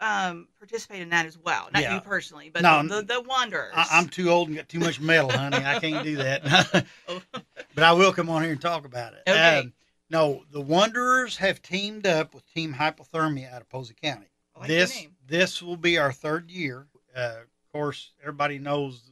um, 0.00 0.48
participate 0.58 1.02
in 1.02 1.10
that 1.10 1.26
as 1.26 1.36
well. 1.38 1.68
Not 1.72 1.82
Yeah. 1.82 1.94
you 1.96 2.00
personally, 2.00 2.50
but 2.50 2.62
No, 2.62 2.82
the, 2.82 2.96
the, 3.02 3.14
the 3.14 3.20
Wanderers. 3.22 3.72
I, 3.74 3.86
I'm 3.92 4.08
too 4.08 4.30
old 4.30 4.48
and 4.48 4.56
got 4.56 4.68
too 4.68 4.78
much 4.80 5.00
metal, 5.00 5.30
honey. 5.30 5.56
I 5.64 5.78
can't 5.80 6.04
do 6.04 6.16
that. 6.16 6.86
Oh, 7.08 7.20
but 7.74 7.84
I 7.84 7.92
will 7.92 8.12
come 8.12 8.28
on 8.28 8.42
here 8.42 8.52
and 8.52 8.60
talk 8.60 8.84
about 8.84 9.14
it. 9.14 9.22
Okay. 9.28 9.58
Um, 9.60 9.72
no, 10.10 10.44
the 10.50 10.60
Wanderers 10.60 11.36
have 11.38 11.62
teamed 11.62 12.06
up 12.06 12.34
with 12.34 12.46
Team 12.52 12.74
Hypothermia 12.74 13.52
out 13.52 13.60
of 13.62 13.68
Posey 13.68 13.94
County. 14.00 14.26
Like 14.58 14.68
this 14.68 14.94
name. 14.94 15.14
this 15.26 15.62
will 15.62 15.76
be 15.76 15.98
our 15.98 16.12
third 16.12 16.50
year. 16.50 16.86
Uh, 17.16 17.36
of 17.42 17.72
course, 17.72 18.12
everybody 18.20 18.58
knows 18.58 19.10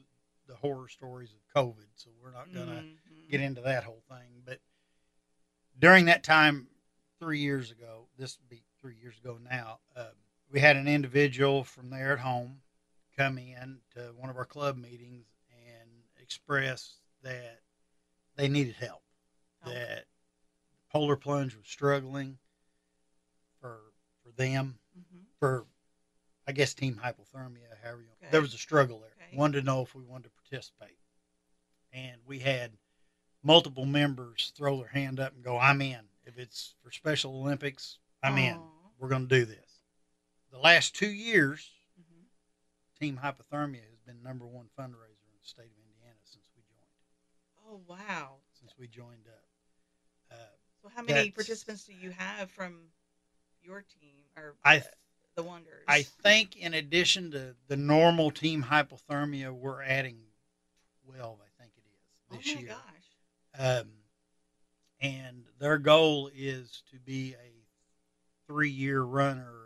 the 0.49 0.55
horror 0.57 0.89
stories 0.89 1.31
of 1.33 1.63
COVID, 1.63 1.87
so 1.95 2.11
we're 2.23 2.33
not 2.33 2.53
going 2.53 2.67
to 2.69 2.73
Mhm. 2.83 3.31
get 3.31 3.41
into 3.41 3.61
that 3.63 3.85
whole 3.85 4.03
thing. 4.09 4.43
But 4.45 4.61
during 5.79 6.07
that 6.07 6.23
time, 6.23 6.69
three 7.21 7.41
years 7.41 7.71
ago, 7.71 8.09
this 8.19 8.39
would 8.39 8.49
be 8.49 8.63
three 8.81 8.97
years 9.01 9.19
ago 9.19 9.39
now, 9.51 9.79
um, 9.97 10.07
we 10.51 10.61
had 10.61 10.77
an 10.77 10.89
individual 10.89 11.65
from 11.65 11.91
there 11.91 12.13
at 12.13 12.19
home 12.21 12.61
come 13.17 13.39
in 13.39 13.81
to 13.95 14.13
one 14.17 14.31
of 14.31 14.37
our 14.37 14.45
club 14.45 14.77
meetings 14.77 15.27
and 15.51 15.91
express 16.21 16.97
that 17.23 17.61
they 18.37 18.49
needed 18.49 18.75
help, 18.77 19.03
Oh. 19.65 19.71
that 19.71 20.07
Polar 20.91 21.17
Plunge 21.17 21.55
was 21.57 21.67
struggling 21.67 22.39
for 23.61 23.81
for 24.23 24.31
them 24.33 24.79
Mhm. 24.99 25.25
for 25.39 25.67
I 26.49 26.53
guess 26.53 26.75
team 26.75 26.97
hypothermia, 26.97 27.77
however 27.83 28.03
you. 28.03 28.13
Okay. 28.13 28.31
There 28.31 28.41
was 28.41 28.55
a 28.55 28.59
struggle 28.59 29.01
there. 29.01 29.13
Okay. 29.21 29.37
Wanted 29.37 29.61
to 29.61 29.67
know 29.67 29.83
if 29.83 29.95
we 29.97 30.03
wanted 30.05 30.25
to 30.29 30.31
participate, 30.31 30.99
and 31.93 32.25
we 32.25 32.39
had 32.39 32.79
multiple 33.43 33.85
members 33.85 34.53
throw 34.55 34.79
their 34.79 34.89
hand 34.89 35.19
up 35.19 35.33
and 35.35 35.43
go, 35.43 35.59
"I'm 35.59 35.81
in." 35.83 36.09
If 36.25 36.39
it's 36.39 36.75
for 36.83 36.91
Special 36.93 37.35
Olympics, 37.37 37.99
I'm 38.23 38.39
in. 38.39 38.57
We're 38.99 39.09
going 39.09 39.29
to 39.29 39.39
do 39.39 39.45
this. 39.45 39.66
The 40.51 40.59
last 40.59 40.95
two 40.95 41.11
years, 41.11 41.71
Mhm. 42.01 42.27
Team 42.99 43.19
Hypothermia 43.19 43.83
has 43.89 43.99
been 44.01 44.23
number 44.23 44.47
one 44.47 44.69
fundraiser 44.79 45.27
in 45.29 45.39
the 45.41 45.45
state 45.47 45.71
of 45.71 45.79
Indiana 45.79 46.19
since 46.25 46.47
we 46.55 46.63
joined. 46.63 46.91
Oh 47.67 47.77
wow! 47.87 48.41
Since 48.53 48.77
we 48.79 48.87
joined 48.89 49.27
up, 49.29 49.49
uh, 50.31 50.57
So 50.83 50.89
how 50.89 51.03
many 51.03 51.31
participants 51.31 51.85
do 51.85 51.93
you 51.93 52.11
have 52.13 52.51
from 52.51 52.93
your 53.63 53.83
team 53.83 54.25
or 54.37 54.57
I 54.65 54.79
uh, 54.79 54.83
the 55.35 55.43
Wanderers? 55.43 55.85
I 55.89 56.03
think 56.05 56.57
in 56.57 56.75
addition 56.75 57.31
to 57.33 57.57
the 57.67 57.77
normal 57.77 58.31
Team 58.31 58.63
Hypothermia, 58.65 59.53
we're 59.53 59.83
adding 59.83 60.33
twelve. 61.05 61.41
I 61.41 61.49
think 61.61 61.73
it 61.77 61.85
is 61.85 62.39
this 62.39 62.47
year. 62.47 62.57
oh 62.57 62.61
my 62.61 62.63
year. 62.63 62.77
gosh! 63.59 63.81
Um, 63.83 63.93
and 65.01 65.47
their 65.59 65.79
goal 65.79 66.31
is 66.35 66.83
to 66.91 66.99
be 66.99 67.35
a 67.35 67.67
three-year 68.47 69.03
runner 69.03 69.66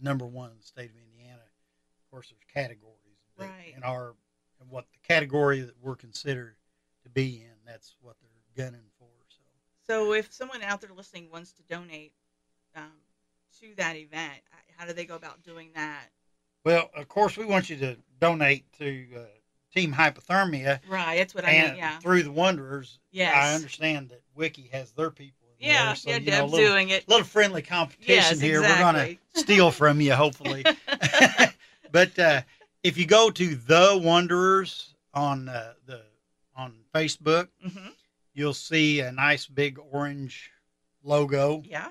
number 0.00 0.26
one 0.26 0.50
in 0.50 0.56
the 0.58 0.64
state 0.66 0.90
of 0.90 0.96
Indiana. 0.96 1.40
Of 1.40 2.10
course, 2.10 2.28
there's 2.30 2.42
categories, 2.52 2.94
Right. 3.36 3.74
in 3.76 3.82
our 3.82 4.14
in 4.60 4.68
what 4.70 4.86
the 4.90 4.98
category 5.06 5.60
that 5.60 5.74
we're 5.80 5.94
considered 5.94 6.56
to 7.04 7.08
be 7.08 7.42
in, 7.42 7.52
that's 7.64 7.94
what 8.00 8.16
they're 8.20 8.64
gunning 8.64 8.90
for. 8.98 9.06
So 9.28 9.42
So 9.86 10.12
if 10.14 10.32
someone 10.32 10.62
out 10.62 10.80
there 10.80 10.90
listening 10.92 11.30
wants 11.30 11.52
to 11.52 11.62
donate 11.62 12.12
um, 12.74 12.90
to 13.60 13.72
that 13.76 13.94
event, 13.96 14.40
how 14.76 14.84
do 14.86 14.92
they 14.92 15.04
go 15.04 15.14
about 15.14 15.42
doing 15.44 15.70
that? 15.76 16.06
Well, 16.64 16.90
of 16.96 17.06
course, 17.08 17.36
we 17.36 17.44
want 17.44 17.70
you 17.70 17.76
to 17.76 17.96
donate 18.20 18.64
to 18.78 19.06
uh, 19.16 19.20
Team 19.72 19.92
Hypothermia 19.92 20.80
Right, 20.88 21.18
that's 21.18 21.34
what 21.36 21.44
I 21.44 21.50
and 21.52 21.66
meant. 21.68 21.78
Yeah. 21.78 21.98
through 22.00 22.24
the 22.24 22.32
Wanderers. 22.32 22.98
Yes. 23.12 23.34
I 23.36 23.54
understand 23.54 24.08
that 24.08 24.22
WIKY 24.36 24.70
has 24.72 24.90
their 24.92 25.10
people. 25.12 25.37
Yeah, 25.58 25.94
so, 25.94 26.10
yeah, 26.10 26.18
you 26.18 26.30
know, 26.30 26.44
little, 26.46 26.68
doing 26.68 26.90
it. 26.90 27.08
little 27.08 27.26
friendly 27.26 27.62
competition 27.62 28.14
Yes, 28.14 28.40
here. 28.40 28.60
We're 28.62 28.78
going 28.78 29.18
to 29.34 29.40
steal 29.40 29.70
from 29.70 30.00
you, 30.00 30.14
hopefully. 30.14 30.64
but 31.92 32.18
uh, 32.18 32.42
if 32.82 32.96
you 32.96 33.06
go 33.06 33.30
to 33.30 33.54
the 33.54 34.00
Wanderers 34.02 34.94
on 35.14 35.48
uh, 35.48 35.72
the 35.86 36.02
on 36.56 36.74
Facebook, 36.94 37.48
hmm 37.62 37.88
you'll 38.38 38.54
see 38.54 39.00
a 39.00 39.10
nice 39.10 39.46
big 39.46 39.80
orange 39.90 40.52
logo. 41.02 41.60
Yeah. 41.66 41.88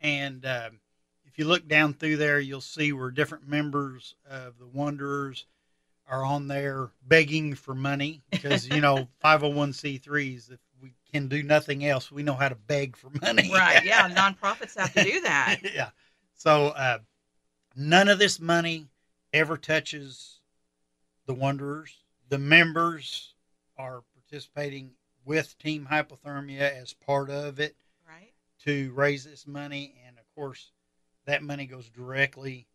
And 0.00 0.46
um, 0.46 0.78
if 1.26 1.38
you 1.38 1.44
look 1.44 1.66
down 1.66 1.92
through 1.92 2.18
there, 2.18 2.38
you'll 2.38 2.60
see 2.60 2.92
where 2.92 3.10
different 3.10 3.48
members 3.48 4.14
of 4.30 4.58
the 4.58 4.66
Wanderers 4.68 5.46
are 6.08 6.24
on 6.24 6.46
there 6.46 6.90
begging 7.02 7.56
for 7.56 7.74
money 7.74 8.22
because, 8.30 8.68
you 8.68 8.80
know, 8.80 9.08
501c3s, 9.24 10.52
if 10.52 10.60
can 11.12 11.28
do 11.28 11.42
nothing 11.42 11.84
else, 11.84 12.12
we 12.12 12.22
know 12.22 12.34
how 12.34 12.48
to 12.48 12.54
beg 12.54 12.96
for 12.96 13.10
money. 13.22 13.50
Right. 13.52 13.84
Yeah. 13.84 14.08
Nonprofits 14.14 14.76
have 14.78 14.92
to 14.94 15.02
do 15.02 15.20
that. 15.22 15.60
yeah. 15.74 15.90
So 16.34 16.68
uh, 16.68 16.98
none 17.76 18.08
of 18.08 18.18
this 18.18 18.38
money 18.40 18.86
ever 19.32 19.56
touches 19.56 20.40
the 21.26 21.34
Wanderers. 21.34 21.94
The 22.28 22.38
members 22.38 23.34
are 23.76 24.02
participating 24.14 24.92
with 25.24 25.56
Team 25.58 25.86
Hypothermia 25.90 26.60
as 26.60 26.92
part 26.92 27.30
of 27.30 27.60
it 27.60 27.76
Right. 28.08 28.32
to 28.64 28.92
raise 28.92 29.24
this 29.24 29.46
money, 29.46 29.94
and 30.06 30.18
of 30.18 30.24
course, 30.34 30.70
that 31.26 31.42
money 31.42 31.66
goes 31.66 31.88
directly 31.90 32.66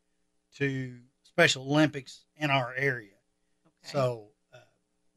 to 0.57 0.99
Special 1.23 1.63
Olympics 1.63 2.25
in 2.37 2.51
our 2.51 2.73
area. 2.75 3.15
Okay. 3.65 3.91
So, 3.91 4.27
uh, 4.53 4.57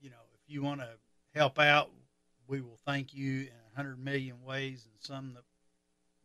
you 0.01 0.09
know, 0.09 0.17
if 0.35 0.41
you 0.51 0.63
want 0.63 0.81
to 0.81 0.89
help 1.35 1.59
out, 1.59 1.91
we 2.49 2.61
will 2.61 2.79
thank 2.87 3.15
you 3.15 3.43
in 3.43 3.49
a 3.73 3.77
hundred 3.77 3.99
million 3.99 4.43
ways, 4.45 4.87
and 4.91 4.95
some 5.01 5.35
that 5.35 5.45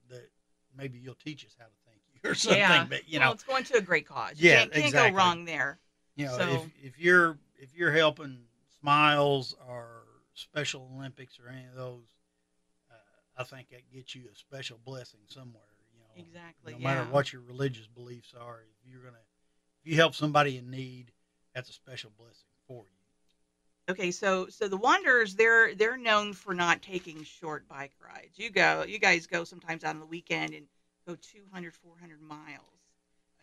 that 0.10 0.30
maybe 0.78 1.00
you'll 1.00 1.16
teach 1.16 1.46
us 1.46 1.56
how 1.58 1.66
to 1.66 1.72
thank 1.86 2.02
you 2.14 2.30
or 2.32 2.36
something. 2.36 2.60
yeah. 2.60 2.86
But 2.90 3.08
you 3.10 3.20
well, 3.20 3.30
know, 3.30 3.34
it's 3.34 3.44
going 3.44 3.64
to 3.66 3.78
a 3.78 3.82
great 3.82 4.08
cause. 4.08 4.34
Yeah, 4.38 4.60
Can't, 4.60 4.72
can't 4.74 4.86
exactly. 4.86 5.12
go 5.12 5.18
wrong 5.18 5.46
there. 5.46 5.80
you 6.16 6.26
know, 6.26 6.38
so- 6.38 6.50
if 6.50 6.94
if 6.94 7.00
you're 7.00 7.38
if 7.58 7.76
you're 7.76 7.92
helping 7.92 8.40
Smiles 8.80 9.56
or 9.70 10.04
Special 10.34 10.90
Olympics 10.96 11.40
or 11.40 11.50
any 11.50 11.66
of 11.68 11.76
those, 11.76 12.06
uh, 12.90 13.42
I 13.42 13.44
think 13.44 13.70
that 13.70 13.82
gets 13.94 14.16
you 14.16 14.24
a 14.34 14.36
special 14.36 14.80
blessing 14.84 15.20
somewhere. 15.28 15.62
You 15.94 16.00
know, 16.00 16.28
Exactly. 16.28 16.74
no 16.74 16.80
yeah. 16.80 16.84
matter 16.96 17.12
what 17.12 17.32
your 17.32 17.42
religious 17.44 17.88
beliefs 17.88 18.34
are, 18.40 18.62
if 18.62 18.92
you're 18.92 19.04
gonna 19.04 19.18
if 19.84 19.92
you 19.92 19.96
help 19.98 20.16
somebody 20.16 20.58
in 20.58 20.70
need, 20.70 21.12
that's 21.54 21.70
a 21.70 21.74
special 21.74 22.12
blessing 22.18 22.50
for 22.68 22.84
you. 22.86 23.01
Okay, 23.92 24.12
so 24.12 24.48
so 24.48 24.68
the 24.70 24.78
Wanderers 24.78 25.36
they're 25.36 25.76
they're 25.76 25.98
known 25.98 26.34
for 26.34 26.54
not 26.54 26.82
taking 26.82 27.24
short 27.24 27.68
bike 27.68 27.92
rides. 28.04 28.38
You 28.40 28.50
go, 28.50 28.84
you 28.88 29.00
guys 29.00 29.28
go 29.28 29.44
sometimes 29.44 29.84
out 29.84 29.96
on 29.96 30.00
the 30.00 30.06
weekend 30.06 30.54
and 30.54 30.66
go 31.08 31.16
200, 31.16 31.74
400 31.74 32.22
miles. 32.22 32.40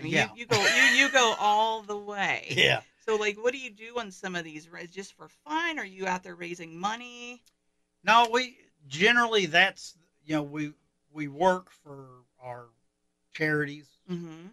I 0.01 0.05
mean, 0.05 0.13
Yeah. 0.13 0.29
you, 0.35 0.41
you 0.41 0.47
go 0.47 0.57
you, 0.59 0.83
you 1.05 1.11
go 1.11 1.35
all 1.39 1.83
the 1.83 1.97
way. 2.13 2.47
Yeah. 2.51 2.81
So 3.07 3.17
like, 3.17 3.37
what 3.37 3.53
do 3.53 3.59
you 3.59 3.71
do 3.71 3.99
on 3.99 4.11
some 4.11 4.35
of 4.35 4.45
these 4.45 4.69
rides? 4.71 4.91
Just 4.93 5.15
for 5.15 5.29
fun? 5.29 5.79
Are 5.79 5.85
you 5.85 6.07
out 6.07 6.23
there 6.23 6.35
raising 6.35 6.79
money? 6.79 7.43
No, 8.05 8.29
we 8.33 8.57
generally 8.87 9.47
that's 9.47 9.97
you 10.25 10.35
know 10.35 10.43
we 10.43 10.73
we 11.13 11.29
work 11.29 11.71
for 11.71 12.07
our 12.43 12.67
charities. 13.35 13.87
Mm-hmm. 14.11 14.47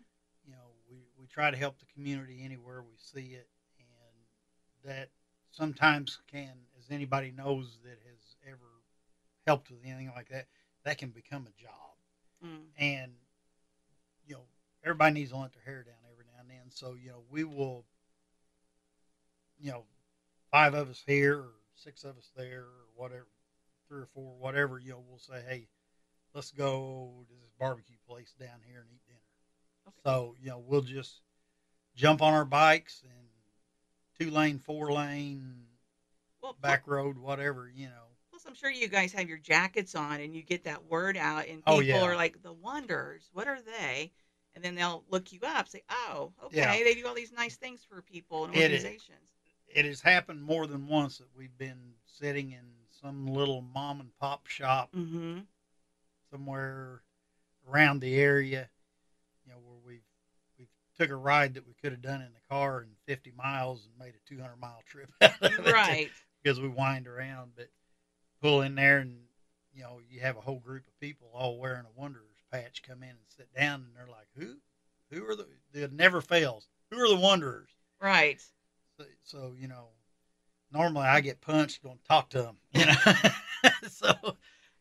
You 0.46 0.52
know 0.52 0.72
we 0.90 0.98
we 1.18 1.28
try 1.28 1.52
to 1.52 1.58
help 1.58 1.80
the 1.80 1.86
community 1.94 2.42
anywhere 2.44 2.82
we 2.82 2.98
see 2.98 3.34
it, 3.34 3.48
and 3.80 4.92
that 4.94 5.10
sometimes 5.56 6.20
can, 6.32 6.52
as 6.78 6.92
anybody 6.92 7.32
knows 7.36 7.78
that 7.84 7.98
has 8.08 8.36
ever 8.48 8.84
helped 9.48 9.70
with 9.72 9.80
anything 9.86 10.12
like 10.16 10.30
that, 10.30 10.48
that 10.84 10.98
can 10.98 11.10
become 11.10 11.48
a 11.48 11.62
job. 11.62 11.72
Mm. 12.46 12.66
and 12.78 13.12
you 14.28 14.36
know 14.36 14.42
everybody 14.84 15.14
needs 15.14 15.32
to 15.32 15.38
let 15.38 15.54
their 15.54 15.64
hair 15.64 15.84
down 15.84 15.96
every 16.12 16.26
now 16.26 16.42
and 16.42 16.50
then 16.50 16.70
so 16.70 16.96
you 17.02 17.10
know 17.10 17.24
we 17.30 17.46
will 17.46 17.86
you 19.58 19.72
know 19.72 19.86
five 20.52 20.74
of 20.74 20.90
us 20.90 21.02
here 21.08 21.38
or 21.40 21.52
six 21.74 22.04
of 22.04 22.18
us 22.18 22.30
there 22.36 22.64
or 22.64 22.86
whatever 22.96 23.26
three 23.88 24.02
or 24.02 24.08
four 24.14 24.36
whatever 24.38 24.80
you 24.80 24.92
know 24.92 25.02
we'll 25.10 25.18
say 25.18 25.42
hey 25.48 25.68
let's 26.34 26.52
go 26.52 27.24
to 27.30 27.34
this 27.42 27.54
barbecue 27.58 27.96
place 28.08 28.34
down 28.38 28.60
here 28.68 28.82
and 28.82 28.90
eat 28.94 29.02
dinner 29.08 29.20
Okay. 29.88 30.02
so 30.04 30.36
you 30.42 30.50
know 30.50 30.62
we'll 30.68 30.82
just 30.82 31.22
jump 31.96 32.22
on 32.22 32.34
our 32.34 32.46
bikes 32.46 33.02
and 33.04 33.25
two 34.20 34.30
lane 34.32 34.60
four 34.60 34.92
lane 34.92 35.66
Well, 36.42 36.56
back 36.62 36.88
road 36.88 37.18
whatever 37.18 37.70
you 37.74 37.88
know 37.88 38.04
Plus, 38.32 38.46
I'm 38.46 38.54
sure 38.56 38.70
you 38.70 38.90
guys 38.90 39.14
have 39.14 39.30
your 39.30 39.38
jackets 39.38 39.96
on 39.96 40.20
and 40.20 40.36
you 40.36 40.42
get 40.44 40.66
that 40.66 40.84
word 40.86 41.16
out, 41.16 41.48
and 41.48 41.64
Oh, 41.66 41.80
people 41.80 42.00
yeah. 42.00 42.06
are 42.06 42.16
like, 42.18 42.42
"The 42.42 42.52
Wanderers, 42.52 43.30
what 43.32 43.48
are 43.48 43.62
they?" 43.62 44.12
And 44.54 44.64
then 44.64 44.76
they'll 44.76 45.06
look 45.10 45.32
you 45.32 45.40
up, 45.44 45.70
say, 45.70 45.84
"Oh, 45.90 46.34
okay, 46.44 46.58
Yeah. 46.58 46.84
they 46.84 46.96
do 46.96 47.08
all 47.08 47.14
these 47.14 47.32
nice 47.32 47.56
things 47.56 47.84
for 47.86 48.02
people 48.02 48.44
and 48.46 48.54
It 48.54 48.58
organizations." 48.58 49.32
it 49.70 49.86
has 49.86 50.02
happened 50.02 50.42
more 50.44 50.68
than 50.68 50.88
once 50.88 51.18
that 51.18 51.28
we've 51.36 51.58
been 51.58 51.96
sitting 52.06 52.52
in 52.52 52.64
some 53.02 53.28
little 53.28 53.62
mom 53.62 54.00
and 54.02 54.10
pop 54.20 54.48
shop 54.48 54.94
Mm-hmm. 54.94 55.42
somewhere 56.32 57.02
around 57.70 58.00
the 58.00 58.16
area, 58.16 58.70
you 59.46 59.52
know, 59.52 59.60
where 59.60 59.78
we 59.86 60.02
we 60.58 60.68
took 60.98 61.10
a 61.10 61.16
ride 61.16 61.54
that 61.56 61.68
we 61.68 61.74
could 61.82 61.92
have 61.92 62.02
done 62.02 62.22
in 62.22 62.32
the 62.34 62.40
car 62.50 62.82
in 62.84 62.90
50 63.08 63.32
miles 63.38 63.86
and 63.86 63.94
made 64.06 64.14
a 64.16 64.30
200 64.30 64.56
mile 64.60 64.82
trip 64.88 65.10
out 65.22 65.42
of 65.42 65.66
it 65.68 65.72
Right. 65.74 66.10
because 66.44 66.60
we 66.60 66.68
wind 66.68 67.08
around, 67.08 67.52
but 67.56 67.68
pull 68.42 68.62
in 68.62 68.76
there 68.76 69.00
and 69.00 69.18
you 69.74 69.84
know 69.84 70.00
you 70.10 70.22
have 70.22 70.38
a 70.38 70.42
whole 70.42 70.60
group 70.60 70.88
of 70.88 71.00
people 71.00 71.30
all 71.34 71.58
wearing 71.60 71.86
a 71.86 72.00
Wanderers 72.00 72.24
patch 72.52 72.82
come 72.88 73.04
in 73.04 73.10
and 73.10 73.18
sit 73.36 73.54
down 73.54 73.82
and 73.86 73.96
they're 73.96 74.08
like, 74.08 74.28
who, 74.38 74.56
who 75.12 75.26
are 75.30 75.36
the? 75.36 75.48
It 75.74 75.92
never 75.94 76.22
fails. 76.22 76.68
Who 76.92 77.00
are 77.00 77.10
the 77.10 77.16
Wanderers? 77.20 77.70
Right. 78.02 78.42
So, 78.98 79.06
so 79.24 79.54
you 79.60 79.68
know, 79.68 79.88
normally 80.72 81.06
I 81.08 81.20
get 81.22 81.42
punched 81.42 81.84
going 81.84 81.98
to 81.98 82.04
talk 82.08 82.30
to 82.30 82.42
them, 82.44 82.58
you 82.74 82.86
know. 82.86 82.94
so, 83.90 84.14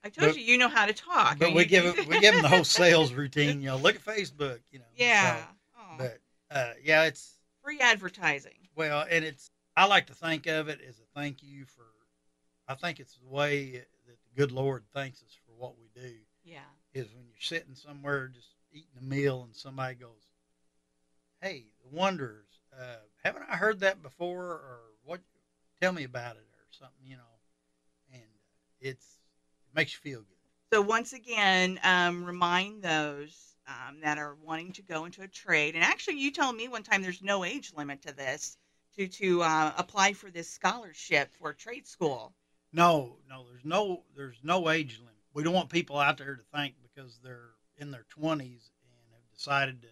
I 0.04 0.08
told 0.10 0.30
But- 0.32 0.36
you, 0.36 0.42
you 0.44 0.58
know 0.58 0.68
how 0.68 0.86
to 0.86 0.92
talk. 0.92 1.38
but 1.38 1.54
we 1.54 1.64
give 1.64 1.84
we 2.06 2.20
give 2.20 2.34
them 2.34 2.42
the 2.42 2.48
whole 2.48 2.64
sales 2.64 3.12
routine. 3.12 3.60
You 3.60 3.68
know, 3.68 3.76
look 3.78 3.96
at 3.96 4.04
Facebook. 4.04 4.60
You 4.70 4.80
know. 4.80 4.84
Yeah. 4.94 5.38
So, 5.38 5.42
but 5.98 6.18
uh, 6.50 6.72
yeah, 6.82 7.04
it's 7.04 7.38
free 7.62 7.80
advertising. 7.80 8.68
well, 8.76 9.06
and 9.08 9.24
it's 9.24 9.50
I 9.76 9.86
like 9.86 10.06
to 10.06 10.14
think 10.14 10.46
of 10.46 10.68
it 10.68 10.80
as 10.86 10.98
a 10.98 11.18
thank 11.18 11.42
you 11.42 11.64
for. 11.64 11.82
I 12.66 12.74
think 12.74 12.98
it's 12.98 13.16
the 13.16 13.28
way 13.28 13.72
that 13.72 13.88
the 14.06 14.40
good 14.40 14.52
Lord 14.52 14.84
thanks 14.94 15.22
us 15.22 15.36
for 15.46 15.52
what 15.52 15.74
we 15.78 15.88
do. 16.00 16.14
Yeah. 16.44 16.60
Is 16.94 17.12
when 17.12 17.26
you're 17.26 17.40
sitting 17.40 17.74
somewhere 17.74 18.28
just 18.28 18.48
eating 18.72 18.96
a 18.98 19.02
meal 19.02 19.42
and 19.44 19.54
somebody 19.54 19.96
goes, 19.96 20.28
"Hey, 21.40 21.66
the 21.82 21.96
Wanderers, 21.96 22.60
uh, 22.78 22.96
haven't 23.22 23.44
I 23.50 23.56
heard 23.56 23.80
that 23.80 24.02
before? 24.02 24.44
Or 24.44 24.80
what? 25.04 25.20
Tell 25.80 25.92
me 25.92 26.04
about 26.04 26.36
it, 26.36 26.46
or 26.56 26.66
something." 26.70 27.04
You 27.04 27.16
know, 27.16 27.34
and 28.12 28.22
it's 28.80 29.18
it 29.68 29.74
makes 29.74 29.92
you 29.92 29.98
feel 29.98 30.20
good. 30.20 30.28
So 30.72 30.80
once 30.80 31.12
again, 31.12 31.78
um, 31.82 32.24
remind 32.24 32.82
those 32.82 33.53
um, 33.66 34.00
that 34.02 34.18
are 34.18 34.34
wanting 34.42 34.72
to 34.72 34.82
go 34.82 35.04
into 35.04 35.22
a 35.22 35.28
trade. 35.28 35.74
And 35.74 35.84
actually, 35.84 36.18
you 36.18 36.30
told 36.30 36.56
me 36.56 36.68
one 36.68 36.82
time 36.82 37.02
there's 37.02 37.22
no 37.22 37.44
age 37.44 37.72
limit 37.76 38.02
to 38.02 38.14
this 38.14 38.56
to 38.96 39.08
to 39.08 39.42
uh, 39.42 39.72
apply 39.76 40.12
for 40.12 40.30
this 40.30 40.50
scholarship 40.50 41.32
for 41.38 41.52
trade 41.52 41.86
school. 41.86 42.34
No, 42.72 43.16
no, 43.28 43.44
there's 43.48 43.64
no 43.64 44.02
there's 44.16 44.38
no 44.42 44.68
age 44.70 44.98
limit. 44.98 45.14
We 45.32 45.42
don't 45.42 45.54
want 45.54 45.68
people 45.68 45.98
out 45.98 46.18
there 46.18 46.36
to 46.36 46.42
think 46.54 46.74
because 46.82 47.18
they're 47.22 47.50
in 47.78 47.90
their 47.90 48.06
twenties 48.10 48.70
and 48.82 49.14
have 49.14 49.36
decided 49.36 49.82
to 49.82 49.88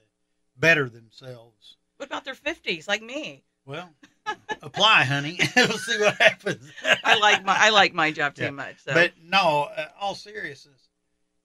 better 0.56 0.88
themselves. 0.88 1.76
What 1.96 2.06
about 2.06 2.24
their 2.24 2.34
fifties, 2.34 2.88
like 2.88 3.02
me? 3.02 3.44
Well, 3.64 3.90
apply, 4.62 5.04
honey. 5.04 5.38
we'll 5.56 5.78
see 5.78 5.98
what 5.98 6.16
happens. 6.16 6.70
I 7.04 7.16
like 7.16 7.44
my 7.44 7.56
I 7.58 7.70
like 7.70 7.94
my 7.94 8.10
job 8.10 8.34
too 8.34 8.44
Yeah. 8.44 8.50
much. 8.50 8.76
So. 8.84 8.92
But 8.92 9.12
no, 9.22 9.70
uh, 9.76 9.88
all 10.00 10.14
seriousness, 10.14 10.88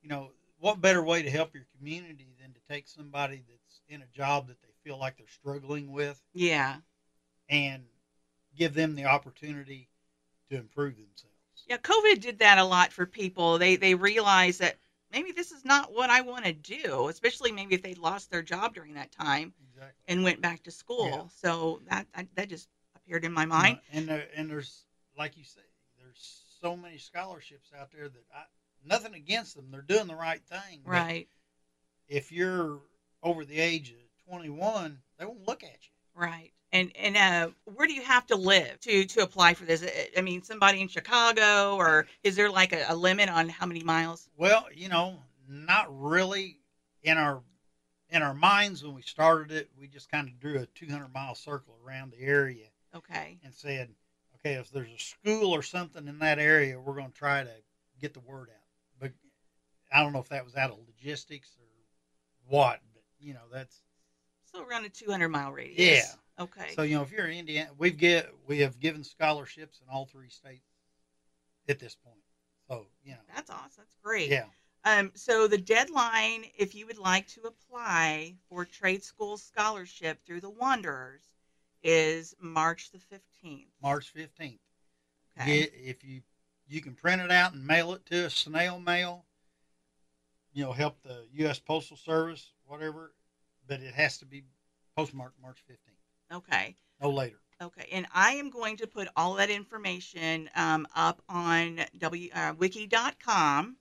you 0.02 0.10
know, 0.10 0.32
what 0.60 0.82
better 0.82 1.04
way 1.04 1.22
to 1.22 1.30
help 1.30 1.54
your 1.54 1.66
community 1.78 2.36
than 2.42 2.54
to 2.54 2.60
take 2.70 2.88
somebody 2.88 3.44
that's 3.50 3.82
in 3.90 4.02
a 4.02 4.18
job 4.18 4.48
that 4.48 4.62
they 4.62 4.68
feel 4.84 4.98
like 5.00 5.18
they're 5.18 5.28
struggling 5.28 5.92
with 5.92 6.22
yeah, 6.34 6.78
and 7.50 7.84
give 8.58 8.74
them 8.74 8.96
the 8.96 9.06
opportunity 9.06 9.90
to 10.50 10.58
improve 10.58 10.96
themselves. 10.96 11.66
yeah. 11.68 11.78
COVID 11.78 12.22
did 12.22 12.40
that 12.40 12.58
a 12.58 12.64
lot 12.64 12.92
for 12.92 13.06
people. 13.06 13.58
They 13.58 13.76
they 13.76 13.96
realized 13.96 14.60
that 14.62 14.78
maybe 15.12 15.32
this 15.32 15.52
is 15.52 15.64
not 15.64 15.94
what 15.94 16.10
I 16.10 16.22
want 16.22 16.46
to 16.46 16.54
do, 16.54 17.08
especially 17.10 17.52
maybe 17.52 17.76
if 17.76 17.82
they 17.82 17.94
lost 17.96 18.32
their 18.32 18.42
job 18.42 18.74
during 18.74 18.94
that 18.96 19.12
time 19.12 19.54
Exactly. 19.74 20.04
and 20.08 20.24
went 20.24 20.42
back 20.42 20.64
to 20.64 20.72
school. 20.72 21.10
Yeah. 21.10 21.24
So 21.36 21.82
that 21.90 22.08
that 22.16 22.28
that 22.36 22.50
just 22.50 22.68
appeared 22.96 23.26
in 23.26 23.32
my 23.32 23.46
mind. 23.46 23.80
And 23.92 24.08
there, 24.08 24.28
and 24.36 24.50
there's 24.50 24.86
like 25.18 25.38
you 25.38 25.44
say, 25.44 25.62
there's 26.02 26.44
so 26.62 26.76
many 26.76 26.98
scholarships 26.98 27.72
out 27.80 27.92
there 27.92 28.10
that 28.10 28.24
I 28.34 28.44
nothing 28.88 29.14
against 29.14 29.56
them. 29.56 29.68
They're 29.72 29.82
doing 29.82 30.08
the 30.08 30.16
right 30.16 30.42
thing. 30.44 30.82
Right, 30.86 31.28
If 32.08 32.32
you're 32.32 32.80
over 33.24 33.46
the 33.46 33.60
age 33.60 33.92
of 33.92 34.26
21, 34.30 34.98
they 35.20 35.26
won't 35.26 35.48
look 35.48 35.64
at 35.64 35.70
you. 35.82 35.92
right. 36.16 36.52
And 36.74 36.92
and 36.98 37.16
uh, 37.16 37.52
where 37.64 37.88
do 37.88 37.94
you 37.94 38.02
have 38.02 38.26
to 38.28 38.36
live 38.36 38.78
to 38.82 39.06
to 39.06 39.22
apply 39.22 39.54
for 39.54 39.64
this? 39.64 39.86
I- 40.18 40.22
mean, 40.22 40.44
somebody 40.44 40.82
in 40.82 40.90
Chicago, 40.90 41.78
or 41.78 42.08
is 42.24 42.36
there 42.36 42.50
like 42.50 42.74
a, 42.74 42.84
a 42.90 42.96
limit 42.96 43.30
on 43.30 43.48
how 43.48 43.66
many 43.66 43.84
miles? 43.84 44.28
Well, 44.36 44.68
you 44.76 44.90
know, 44.90 45.22
not 45.48 45.88
really 45.90 46.58
in 47.04 47.18
our 47.18 47.42
in 48.10 48.22
our 48.22 48.34
minds 48.34 48.84
when 48.84 48.94
we 48.96 49.02
started 49.02 49.52
it. 49.56 49.70
We 49.80 49.88
just 49.88 50.10
kind 50.12 50.28
of 50.28 50.40
drew 50.42 50.60
a 50.60 50.66
200 50.66 51.08
mile 51.14 51.36
circle 51.36 51.78
around 51.86 52.12
the 52.12 52.22
area 52.22 52.68
Okay, 52.96 53.38
and 53.44 53.54
said, 53.54 53.90
okay, 54.36 54.56
if 54.56 54.70
there's 54.70 54.92
a 54.92 54.98
school 55.00 55.54
or 55.54 55.62
something 55.62 56.08
in 56.08 56.20
that 56.20 56.38
area, 56.40 56.80
we're 56.80 56.96
going 56.96 57.12
to 57.12 57.18
try 57.18 57.44
to 57.44 57.54
get 58.02 58.14
the 58.14 58.20
word 58.22 58.50
out. 58.50 58.57
I 59.92 60.02
don't 60.02 60.14
know 60.14 60.20
if 60.20 60.30
that 60.30 60.46
was 60.46 60.56
out 60.56 60.72
of 60.72 60.78
logistics 60.88 61.56
or 61.60 61.66
what, 62.48 62.80
but 62.94 63.04
you 63.20 63.34
know, 63.34 63.42
that's 63.52 63.82
so 64.52 64.64
around 64.64 64.86
a 64.86 64.90
200 64.90 65.30
mile 65.30 65.52
radius. 65.52 65.80
Yeah. 65.80 66.44
Okay. 66.44 66.74
so. 66.76 66.84
You 66.84 66.96
know, 66.98 67.02
if 67.04 67.12
you're 67.12 67.28
in 67.28 67.40
Indiana, 67.40 67.70
we've 67.78 67.98
get 67.98 68.30
we 68.48 68.60
have 68.60 68.80
given 68.80 69.04
scholarships 69.04 69.80
in 69.82 69.88
all 69.94 70.06
three 70.06 70.30
states 70.30 70.68
at 71.68 71.80
this 71.80 71.96
point. 71.96 72.22
So 72.70 72.86
you 73.04 73.12
know, 73.12 73.18
That's 73.34 73.50
awesome. 73.50 73.70
That's 73.78 73.96
great. 74.04 74.30
yeah, 74.30 74.46
Um, 74.86 75.12
so 75.16 75.48
the 75.48 75.58
deadline, 75.58 76.46
if 76.58 76.76
you 76.76 76.86
would 76.86 76.98
like 76.98 77.28
to 77.30 77.42
apply 77.44 78.36
for 78.50 78.66
trade 78.66 79.04
school 79.04 79.38
scholarship 79.38 80.20
through 80.26 80.42
the 80.42 80.50
Wanderers, 80.50 81.24
is 81.84 82.36
March 82.42 82.92
the 82.92 83.00
fifteenth. 83.00 83.70
March 83.82 84.14
15th. 84.14 84.60
Okay. 85.40 85.60
Get, 85.60 85.74
if 85.74 86.04
you 86.04 86.22
you 86.68 86.82
can 86.82 86.94
print 86.94 87.22
it 87.22 87.32
out 87.32 87.54
and 87.54 87.66
mail 87.66 87.94
it 87.94 88.06
to 88.08 88.26
us 88.26 88.34
snail 88.36 88.80
mail 88.80 89.26
you 90.58 90.64
know 90.64 90.72
help 90.72 91.00
the 91.04 91.28
u.s 91.34 91.60
postal 91.60 91.96
service 91.96 92.54
whatever 92.66 93.14
but 93.68 93.80
it 93.80 93.94
has 93.94 94.18
to 94.18 94.26
be 94.26 94.44
postmarked 94.96 95.40
march 95.40 95.64
15th 95.70 96.36
Okay. 96.36 96.76
no 97.00 97.10
later 97.12 97.38
Okay. 97.60 97.88
And 97.92 98.06
I 98.14 98.34
am 98.34 98.52
going 98.52 98.78
to 98.78 98.86
put 98.86 99.08
all 99.16 99.34
that 99.36 99.50
information 99.50 100.48
um, 100.56 100.86
up 100.96 101.24
on 101.28 101.80
w 101.98 102.30
uh, 102.32 102.54
wiky.com. 102.54 103.78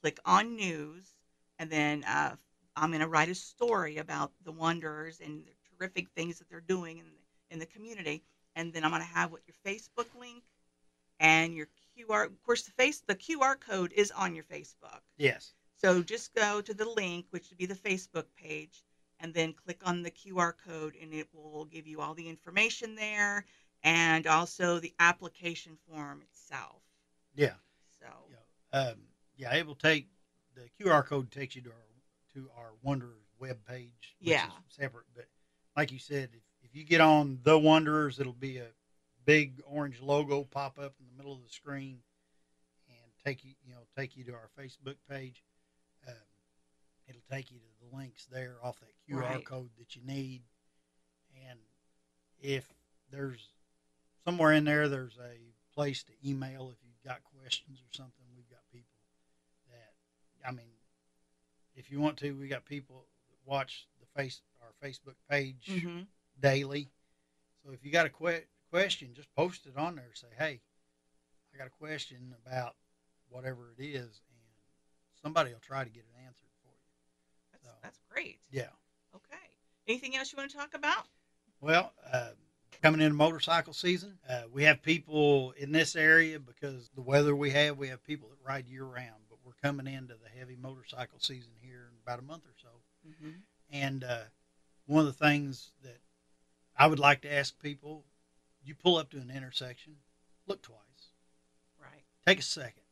Click 0.00 0.18
on 0.24 0.56
news, 0.56 1.14
and 1.60 1.70
then 1.70 2.02
uh, 2.02 2.34
I'm 2.74 2.90
going 2.90 3.02
to 3.02 3.06
write 3.06 3.28
a 3.28 3.34
story 3.36 3.98
about 3.98 4.32
the 4.44 4.50
Wanderers 4.50 5.20
and 5.20 5.44
the 5.46 5.52
terrific 5.78 6.08
things 6.16 6.40
that 6.40 6.50
they're 6.50 6.60
doing 6.60 6.98
in 6.98 7.06
in 7.52 7.60
the 7.60 7.66
community. 7.66 8.24
And 8.56 8.72
then 8.72 8.84
I'm 8.84 8.90
going 8.90 9.00
to 9.00 9.08
have 9.08 9.30
what 9.30 9.42
your 9.46 9.54
Facebook 9.64 10.08
link 10.18 10.42
and 11.20 11.54
your 11.54 11.68
QR. 11.96 12.26
Of 12.26 12.42
course, 12.42 12.62
the 12.64 12.72
face 12.72 13.00
the 13.06 13.14
QR 13.14 13.54
code 13.60 13.92
is 13.92 14.10
on 14.10 14.34
your 14.34 14.44
Facebook. 14.44 15.02
yes 15.18 15.54
So 15.84 16.02
just 16.02 16.32
go 16.32 16.62
to 16.62 16.72
the 16.72 16.88
link, 16.88 17.26
which 17.28 17.50
would 17.50 17.58
be 17.58 17.66
the 17.66 17.74
Facebook 17.74 18.24
page, 18.38 18.82
and 19.20 19.34
then 19.34 19.52
click 19.52 19.82
on 19.84 20.02
the 20.02 20.10
QR 20.10 20.54
code, 20.56 20.96
and 20.98 21.12
it 21.12 21.28
will 21.34 21.66
give 21.66 21.86
you 21.86 22.00
all 22.00 22.14
the 22.14 22.26
information 22.26 22.94
there 22.94 23.44
and 23.82 24.26
also 24.26 24.78
the 24.78 24.94
application 24.98 25.76
form 25.86 26.22
itself. 26.22 26.80
yeah 27.36 27.52
So, 28.00 28.06
yeah 28.30 28.80
um, 28.80 28.96
yeah 29.36 29.54
it 29.54 29.66
will 29.66 29.74
take 29.74 30.06
the 30.54 30.70
qr 30.82 31.04
code 31.04 31.30
takes 31.30 31.54
you 31.54 31.60
to 31.62 31.70
our 31.70 31.84
to 32.32 32.48
our 32.56 32.70
wanderers 32.82 33.26
web 33.38 33.58
page 33.68 34.16
which 34.20 34.28
Yeah. 34.28 34.46
is 34.46 34.52
separate 34.68 35.04
but 35.14 35.26
like 35.76 35.92
you 35.92 35.98
said 35.98 36.30
if, 36.32 36.42
if 36.62 36.74
you 36.74 36.84
get 36.84 37.02
on 37.02 37.40
the 37.42 37.58
wanderers 37.58 38.18
it'll 38.18 38.32
be 38.32 38.56
a 38.56 38.68
big 39.26 39.60
orange 39.66 40.00
logo 40.00 40.44
pop 40.44 40.78
up 40.78 40.94
in 40.98 41.06
the 41.06 41.12
middle 41.16 41.34
of 41.34 41.42
the 41.42 41.50
screen 41.50 41.98
and 42.88 43.12
take 43.24 43.44
you 43.44 43.52
you 43.66 43.74
know 43.74 43.80
take 43.96 44.16
you 44.16 44.24
to 44.24 44.32
our 44.32 44.48
facebook 44.58 44.96
page 45.10 45.42
it'll 47.08 47.20
take 47.30 47.50
you 47.50 47.58
to 47.58 47.64
the 47.90 47.96
links 47.96 48.26
there 48.26 48.56
off 48.62 48.78
that 48.80 48.90
qr 49.08 49.20
Right. 49.20 49.44
code 49.44 49.70
that 49.78 49.94
you 49.96 50.02
need 50.04 50.42
and 51.48 51.58
if 52.40 52.66
there's 53.10 53.48
somewhere 54.24 54.52
in 54.52 54.64
there 54.64 54.88
there's 54.88 55.18
a 55.18 55.38
place 55.74 56.02
to 56.04 56.12
email 56.26 56.70
if 56.70 56.78
you've 56.84 57.02
got 57.04 57.20
questions 57.40 57.80
or 57.80 57.92
something 57.94 58.24
we've 58.36 58.48
got 58.50 58.60
people 58.72 58.98
that 59.70 60.48
i 60.48 60.52
mean 60.52 60.72
if 61.74 61.90
you 61.90 62.00
want 62.00 62.16
to 62.18 62.32
we 62.38 62.48
got 62.48 62.64
people 62.64 63.06
that 63.28 63.50
watch 63.50 63.86
the 64.00 64.20
face 64.20 64.40
our 64.62 64.72
facebook 64.88 65.16
page 65.30 65.68
mhm. 65.70 66.06
daily 66.40 66.88
so 67.64 67.72
if 67.72 67.84
you 67.84 67.90
got 67.90 68.06
a 68.06 68.10
que- 68.10 68.44
question 68.70 69.12
just 69.14 69.32
post 69.34 69.66
it 69.66 69.76
on 69.76 69.96
there 69.96 70.10
say 70.14 70.26
hey 70.38 70.60
i 71.54 71.58
got 71.58 71.66
a 71.66 71.70
question 71.70 72.34
about 72.46 72.74
whatever 73.28 73.74
it 73.78 73.82
is 73.82 74.20
and 74.30 74.40
somebody 75.22 75.52
will 75.52 75.60
try 75.60 75.82
to 75.84 75.90
get 75.90 76.04
an 76.04 76.24
answered 76.26 76.38
for 76.38 76.43
you 76.43 76.43
that's, 76.43 76.43
So. 77.64 77.70
that's 77.82 77.98
great. 78.10 78.38
yeah 78.50 78.68
Okay. 79.16 79.46
Anything 79.88 80.16
else 80.16 80.32
you 80.32 80.36
want 80.36 80.50
to 80.50 80.56
talk 80.56 80.74
about? 80.74 81.06
Well, 81.60 81.92
uh, 82.12 82.30
coming 82.82 83.00
into 83.00 83.14
motorcycle 83.14 83.72
season, 83.72 84.18
uh, 84.28 84.42
we 84.52 84.64
have 84.64 84.82
people 84.82 85.52
in 85.56 85.72
this 85.72 85.96
area 85.96 86.38
because 86.38 86.90
the 86.94 87.00
weather 87.02 87.34
we 87.34 87.50
have. 87.50 87.78
We 87.78 87.88
have 87.88 88.04
people 88.04 88.28
that 88.28 88.38
ride 88.46 88.68
year 88.68 88.84
round, 88.84 89.22
but 89.30 89.38
we're 89.44 89.52
coming 89.62 89.86
into 89.86 90.14
the 90.14 90.28
heavy 90.38 90.56
motorcycle 90.60 91.18
season 91.20 91.52
here 91.60 91.88
in 91.90 91.96
about 92.04 92.18
a 92.18 92.22
month 92.22 92.44
or 92.44 92.54
so. 92.60 92.68
Mm-hmm. 93.08 93.30
And 93.72 94.04
uh, 94.04 94.24
one 94.86 95.00
of 95.00 95.06
the 95.06 95.24
things 95.26 95.70
that 95.82 96.00
I 96.76 96.86
would 96.86 96.98
like 96.98 97.22
to 97.22 97.32
ask 97.32 97.58
people: 97.62 98.04
you 98.62 98.74
pull 98.74 98.96
up 98.98 99.10
to 99.10 99.18
an 99.18 99.30
intersection, 99.34 99.94
look 100.46 100.60
twice, 100.62 100.78
Right. 101.80 102.04
take 102.26 102.38
a 102.40 102.42
second, 102.42 102.82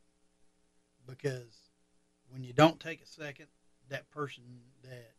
because 1.07 1.71
when 2.31 2.45
you 2.45 2.53
don't 2.53 2.81
take 2.81 3.03
a 3.03 3.07
second, 3.07 3.49
that 3.93 4.11
person 4.11 4.43
that 4.83 5.13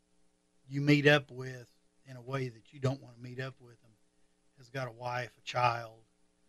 you 0.67 0.81
meet 0.81 1.07
up 1.07 1.31
with 1.31 1.69
in 2.09 2.17
a 2.17 2.21
way 2.21 2.49
that 2.49 2.71
you 2.73 2.79
don't 2.79 3.01
want 3.01 3.15
to 3.15 3.21
meet 3.21 3.39
up 3.39 3.55
with 3.61 3.81
them 3.81 3.91
has 4.57 4.69
got 4.69 4.87
a 4.87 4.91
wife, 4.91 5.31
a 5.37 5.41
child, 5.41 5.99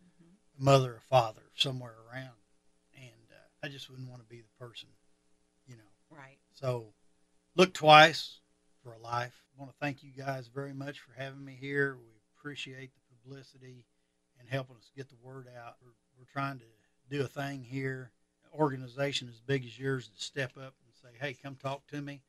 Mm-hmm. 0.03 0.61
a 0.61 0.65
mother, 0.65 0.97
a 0.97 1.01
father 1.01 1.43
somewhere 1.55 1.95
around, 2.11 2.37
and 2.95 3.31
uh, 3.31 3.67
I 3.67 3.69
just 3.69 3.89
wouldn't 3.89 4.09
want 4.11 4.21
to 4.23 4.29
be 4.29 4.43
the 4.43 4.65
person, 4.65 4.89
you 5.67 5.77
know. 5.77 5.83
Right. 6.11 6.39
So 6.53 6.93
look 7.57 7.73
twice 7.73 8.41
for 8.83 8.93
a 8.93 8.99
life. 8.99 9.33
I 9.57 9.61
want 9.61 9.73
to 9.73 9.79
thank 9.81 10.03
you 10.03 10.11
guys 10.13 10.49
very 10.49 10.75
much 10.75 11.01
for 11.01 11.13
having 11.17 11.45
me 11.45 11.57
here. 11.59 11.97
We 11.97 12.11
appreciate 12.39 12.91
the 12.95 13.17
publicity 13.17 13.87
and 14.39 14.49
helping 14.49 14.77
us 14.77 14.91
get 14.97 15.09
the 15.09 15.17
word 15.23 15.47
out. 15.57 15.77
We're, 15.83 15.93
we're 16.19 16.33
trying 16.33 16.59
to 16.59 16.67
do 17.09 17.23
a 17.23 17.29
thing 17.29 17.63
here. 17.63 18.11
An 18.45 18.61
organization 18.61 19.29
as 19.29 19.41
big 19.41 19.65
as 19.65 19.79
yours 19.79 20.09
to 20.09 20.23
step 20.23 20.53
up 20.59 20.75
say, 21.05 21.17
"Hey, 21.21 21.35
come 21.35 21.57
talk 21.57 21.87
to 21.89 22.01
me." 22.01 22.23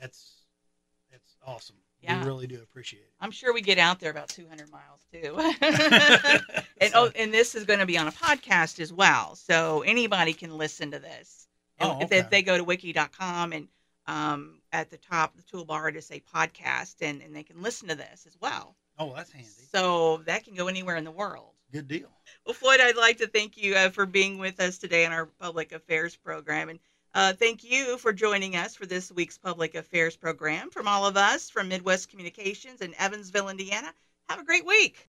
That's 0.00 0.34
that's 1.10 1.36
awesome. 1.46 1.76
Yeah. 2.00 2.20
We 2.20 2.26
really 2.26 2.46
do 2.48 2.60
appreciate 2.62 3.00
it. 3.00 3.12
I'm 3.20 3.30
sure 3.30 3.54
we 3.54 3.60
get 3.60 3.78
out 3.78 4.00
there 4.00 4.10
about 4.10 4.28
200 4.28 4.68
miles 4.72 5.06
too. 5.12 5.36
and 6.80 6.92
oh, 6.94 7.10
and 7.14 7.32
this 7.32 7.54
is 7.54 7.64
going 7.64 7.78
to 7.78 7.86
be 7.86 7.96
on 7.96 8.08
a 8.08 8.12
podcast 8.12 8.80
as 8.80 8.92
well, 8.92 9.36
so 9.36 9.82
anybody 9.82 10.32
can 10.32 10.56
listen 10.58 10.90
to 10.90 10.98
this. 10.98 11.46
And 11.78 11.90
Oh, 11.90 11.98
if, 12.00 12.08
they, 12.10 12.18
if 12.18 12.30
they 12.30 12.42
go 12.42 12.58
to 12.58 12.64
wiky.com 12.64 13.52
and 13.52 13.68
um, 14.06 14.60
at 14.72 14.90
the 14.90 14.96
top 14.98 15.36
the 15.36 15.42
toolbar 15.42 15.92
to 15.92 16.02
say 16.02 16.20
podcast, 16.34 16.96
and, 17.02 17.22
and 17.22 17.34
they 17.36 17.44
can 17.44 17.62
listen 17.62 17.88
to 17.88 17.94
this 17.94 18.24
as 18.26 18.36
well. 18.40 18.74
oh, 18.98 19.12
that's 19.14 19.30
handy. 19.30 19.48
So 19.72 20.18
that 20.26 20.44
can 20.44 20.54
go 20.54 20.66
anywhere 20.66 20.96
in 20.96 21.04
the 21.04 21.10
world. 21.10 21.50
Good 21.72 21.88
deal. 21.88 22.10
Well, 22.44 22.54
Floyd, 22.54 22.80
I'd 22.82 22.96
like 22.96 23.18
to 23.18 23.26
thank 23.28 23.56
you 23.56 23.74
uh, 23.76 23.90
for 23.90 24.04
being 24.06 24.38
with 24.38 24.60
us 24.60 24.76
today 24.78 25.06
on 25.06 25.12
our 25.12 25.26
public 25.26 25.72
affairs 25.72 26.16
program, 26.16 26.68
and 26.68 26.80
Uh, 27.14 27.32
thank 27.34 27.62
you 27.62 27.98
for 27.98 28.12
joining 28.12 28.56
us 28.56 28.74
for 28.74 28.86
this 28.86 29.12
week's 29.12 29.36
public 29.36 29.74
affairs 29.74 30.16
program. 30.16 30.70
From 30.70 30.88
all 30.88 31.06
of 31.06 31.16
us 31.16 31.50
from 31.50 31.68
Midwest 31.68 32.08
Communications 32.08 32.80
in 32.80 32.94
Evansville, 32.98 33.50
Indiana, 33.50 33.92
have 34.30 34.40
a 34.40 34.44
great 34.44 34.64
week. 34.64 35.08